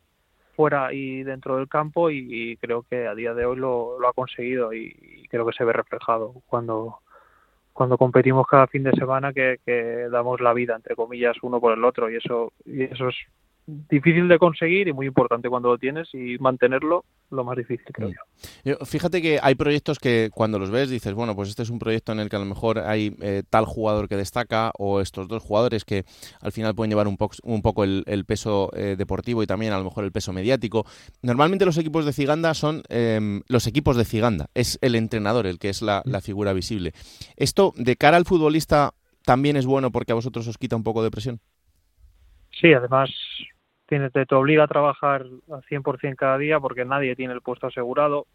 [0.55, 4.73] fuera y dentro del campo y, creo que a día de hoy lo, ha conseguido
[4.73, 6.99] y, creo que se ve reflejado cuando
[7.73, 11.73] cuando competimos cada fin de semana que, que, damos la vida entre comillas uno por
[11.73, 13.15] el otro y eso y eso es
[13.67, 18.09] difícil de conseguir y muy importante cuando lo tienes y mantenerlo lo más difícil creo
[18.09, 18.13] mm.
[18.63, 18.85] yo.
[18.85, 22.11] Fíjate que hay proyectos que cuando los ves dices, bueno, pues este es un proyecto
[22.11, 25.41] en el que a lo mejor hay eh, tal jugador que destaca o estos dos
[25.41, 26.05] jugadores que
[26.41, 29.83] al final pueden llevar un, un poco el, peso eh, deportivo y también a lo
[29.83, 30.85] mejor el peso mediático.
[31.23, 35.57] Normalmente los equipos de Ciganda son em, los equipos de Ciganda, es el entrenador el
[35.57, 36.91] que es la, la figura visible.
[37.35, 38.93] ¿Esto de cara al futbolista
[39.25, 41.39] también es bueno porque a vosotros os quita un poco de presión?
[42.61, 43.09] Sí, además
[43.87, 47.67] tiene, te, te obliga a trabajar al 100% cada día porque nadie tiene el puesto
[47.67, 48.27] asegurado.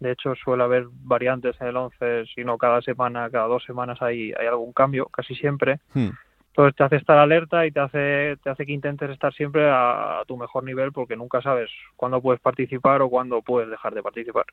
[0.00, 4.00] De hecho, suele haber variantes en el 11, si no cada semana, cada dos semanas
[4.02, 5.80] hay, hay algún cambio, casi siempre.
[5.94, 6.10] Hmm.
[6.48, 10.22] Entonces te hace estar alerta y te hace, te hace que intentes estar siempre a
[10.26, 14.46] tu mejor nivel porque nunca sabes cuándo puedes participar o cuándo puedes dejar de participar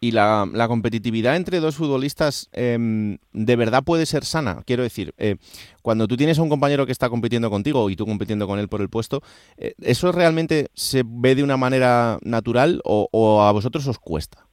[0.00, 4.62] y la, competitividad entre dos futbolistas em, de verdad puede ser sana.
[4.64, 5.36] Quiero decir, eh,
[5.82, 8.68] cuando tú tienes a un compañero que está compitiendo contigo y tú compitiendo con él
[8.68, 9.22] por el puesto,
[9.56, 14.46] eh, ¿eso realmente se ve de una manera natural o, a vosotros os cuesta?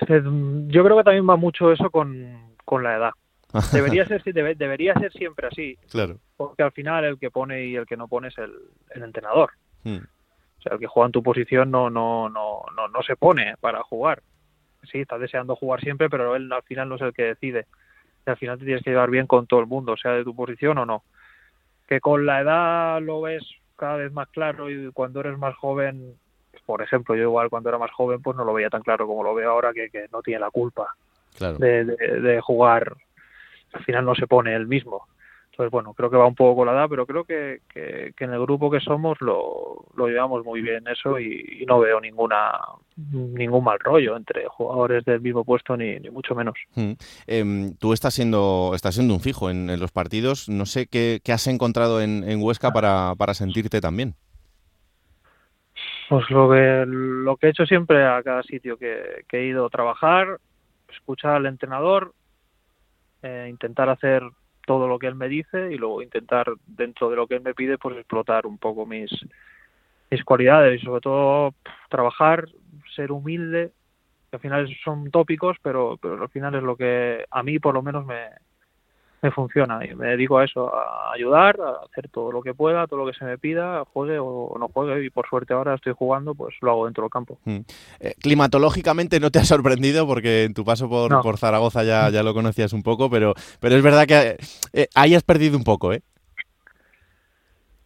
[0.00, 3.10] Yo creo que también va mucho eso con, la edad.
[3.72, 5.76] Debería ser, debería ser siempre así.
[5.90, 6.18] Claro.
[6.36, 8.52] Porque al final el que pone y el que no pone es el,
[9.02, 9.50] entrenador.
[9.82, 9.98] Hmm.
[10.58, 13.54] O sea, el que juega en tu posición no, no, no, no, no se pone
[13.60, 14.22] para jugar.
[14.90, 17.66] Sí, estás deseando jugar siempre, pero él al final no es el que decide.
[18.26, 20.34] Y al final te tienes que llevar bien con todo el mundo, sea de tu
[20.34, 21.04] posición o no.
[21.86, 23.44] Que con la edad lo ves
[23.76, 26.14] cada vez más claro y cuando eres más joven,
[26.66, 29.22] por ejemplo, yo igual cuando era más joven pues no lo veía tan claro como
[29.22, 30.96] lo veo ahora que, que no tiene la culpa
[31.38, 32.96] de, de jugar.
[33.72, 35.06] Al final no se pone él mismo
[35.58, 38.32] pues bueno, creo que va un poco con la edad, pero creo que, que, en
[38.32, 42.52] el grupo que somos lo, lo llevamos muy bien eso y, no veo ninguna
[42.94, 46.54] ningún mal rollo entre jugadores del mismo puesto ni, ni mucho menos.
[46.76, 46.92] Mm.
[47.26, 50.48] Em, tú estás siendo estás siendo un fijo en, los partidos.
[50.48, 54.14] No sé qué, qué has encontrado en, en Huesca para, para sentirte también.
[56.08, 59.66] Pues lo que, lo que he hecho siempre a cada sitio que, que he ido
[59.66, 60.38] a trabajar,
[60.88, 62.14] escuchar al entrenador,
[63.24, 64.22] eh, intentar hacer
[64.68, 67.54] todo lo que él me dice y luego intentar dentro de lo que él me
[67.54, 69.10] pide pues explotar un poco mis
[70.10, 71.54] mis cualidades y sobre todo
[71.88, 72.48] trabajar
[72.94, 73.72] ser humilde
[74.30, 77.82] al final son tópicos, pero, pero al final es lo que a mí por lo
[77.82, 78.26] menos me,
[79.22, 82.86] me funciona y me dedico a eso, a ayudar, a hacer todo lo que pueda,
[82.86, 85.92] todo lo que se me pida, juegue o no juegue y por suerte ahora estoy
[85.96, 87.38] jugando, pues lo hago dentro del campo.
[87.44, 87.58] Mm.
[88.00, 92.22] Eh, climatológicamente no te ha sorprendido porque en tu paso por, por Zaragoza ya, ya
[92.22, 94.36] lo conocías un poco, pero, pero es verdad que
[94.72, 96.02] eh, ahí has perdido un poco, ¿eh?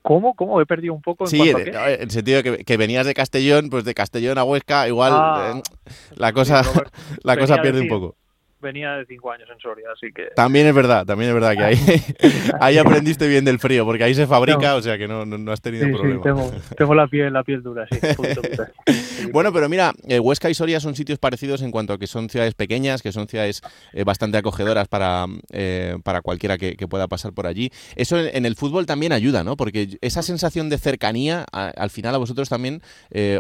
[0.03, 0.35] ¿Cómo?
[0.35, 0.61] ¿Cómo?
[0.61, 1.25] He perdido un poco.
[1.25, 4.89] ¿En sí, en, el sentido de que, venías de Castellón, pues de Castellón a Huesca,
[4.89, 5.55] igual ah.
[5.55, 6.63] eh, la cosa,
[7.23, 8.17] la cosa pierde un poco
[8.63, 10.29] venía de cinco años en Soria, así que...
[10.35, 11.77] También es verdad, también es verdad que ahí,
[12.61, 15.61] ahí aprendiste bien del frío, porque ahí se fabrica, o sea que no, no, has
[15.61, 16.15] tenido problema.
[16.15, 17.99] Sí, tengo, tengo, la, piel, la piel dura, sí.
[19.33, 22.31] bueno, pero mira, eh, Huesca y Soria son sitios parecidos en cuanto a que son
[22.31, 23.61] ciudades pequeñas, que son ciudades
[23.93, 27.71] eh, bastante acogedoras para, eh, para cualquiera que, pueda pasar por allí.
[27.97, 29.57] Eso en, el fútbol también ayuda, ¿no?
[29.57, 32.83] Porque esa sensación de cercanía, al final a vosotros también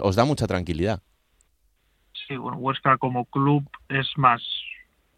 [0.00, 1.02] os da mucha tranquilidad.
[2.26, 4.42] Sí, bueno, Huesca como club es más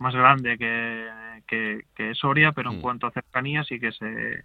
[0.05, 2.81] más grande que, que, Soria, pero en mm.
[2.83, 4.45] cuanto a cercanía sí que se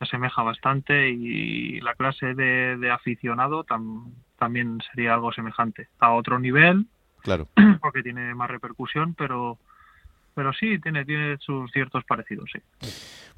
[0.00, 3.64] asemeja bastante y la clase de, de aficionado
[4.38, 5.88] también sería algo semejante.
[5.98, 6.86] A otro nivel,
[7.22, 7.46] claro.
[7.82, 9.58] porque tiene más repercusión, pero
[10.36, 12.60] pero sí, tiene, tiene sus ciertos parecidos, sí.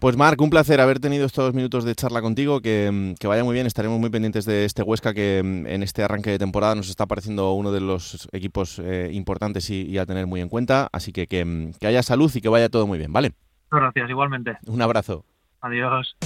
[0.00, 3.68] Pues Marc, un placer haber tenido estos minutos de charla contigo, que, vaya muy bien,
[3.68, 7.52] estaremos muy pendientes de este Huesca que en este arranque de temporada nos está pareciendo
[7.52, 11.86] uno de los equipos eh, importantes y, a tener muy en cuenta, así que, que
[11.86, 13.32] haya salud y que vaya todo muy bien, ¿vale?
[13.70, 14.58] Gracias, igualmente.
[14.66, 15.24] Un abrazo.
[15.60, 16.16] Adiós.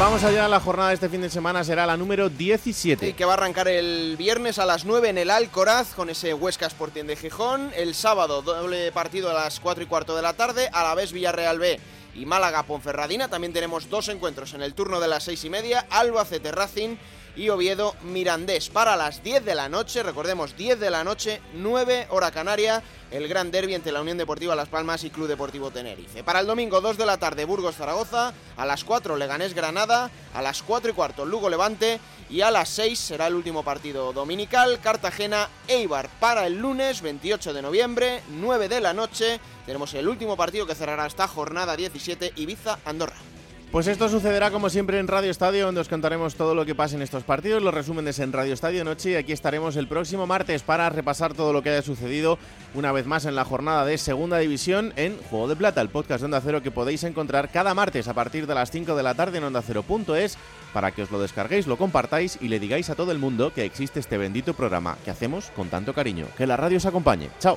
[0.00, 3.06] Vamos allá, la jornada de este fin de semana será la número 17.
[3.06, 6.32] Y que va a arrancar el viernes a las 9 en el Alcoraz con ese
[6.32, 7.70] Huesca Sporting de Gijón.
[7.76, 11.12] El sábado, doble partido a las 4 y cuarto de la tarde, a la vez
[11.12, 11.78] Villarreal B
[12.14, 13.28] y Málaga Ponferradina.
[13.28, 16.96] También tenemos dos encuentros en el turno de las 6 y media, Albacete Racing
[17.36, 18.68] y Oviedo Mirandés.
[18.68, 23.28] Para las 10 de la noche, recordemos 10 de la noche, 9 hora canaria, el
[23.28, 26.22] gran derby entre la Unión Deportiva Las Palmas y Club Deportivo Tenerife.
[26.22, 30.42] Para el domingo 2 de la tarde, Burgos Zaragoza, a las 4 Leganés Granada, a
[30.42, 34.80] las 4 y cuarto Lugo Levante y a las 6 será el último partido dominical,
[34.80, 36.08] Cartagena Eibar.
[36.20, 40.74] Para el lunes 28 de noviembre, 9 de la noche, tenemos el último partido que
[40.74, 43.29] cerrará esta jornada 17, Ibiza Andorra.
[43.70, 46.96] Pues esto sucederá como siempre en Radio Estadio, donde os contaremos todo lo que pasa
[46.96, 50.64] en estos partidos, los resúmenes en Radio Estadio Noche y aquí estaremos el próximo martes
[50.64, 52.36] para repasar todo lo que haya sucedido
[52.74, 56.18] una vez más en la jornada de Segunda División en Juego de Plata, el podcast
[56.20, 59.14] de Onda Cero que podéis encontrar cada martes a partir de las 5 de la
[59.14, 60.36] tarde en Onda Cero.es
[60.72, 63.64] para que os lo descarguéis, lo compartáis y le digáis a todo el mundo que
[63.64, 66.26] existe este bendito programa que hacemos con tanto cariño.
[66.36, 67.30] Que la radio os acompañe.
[67.38, 67.56] Chao.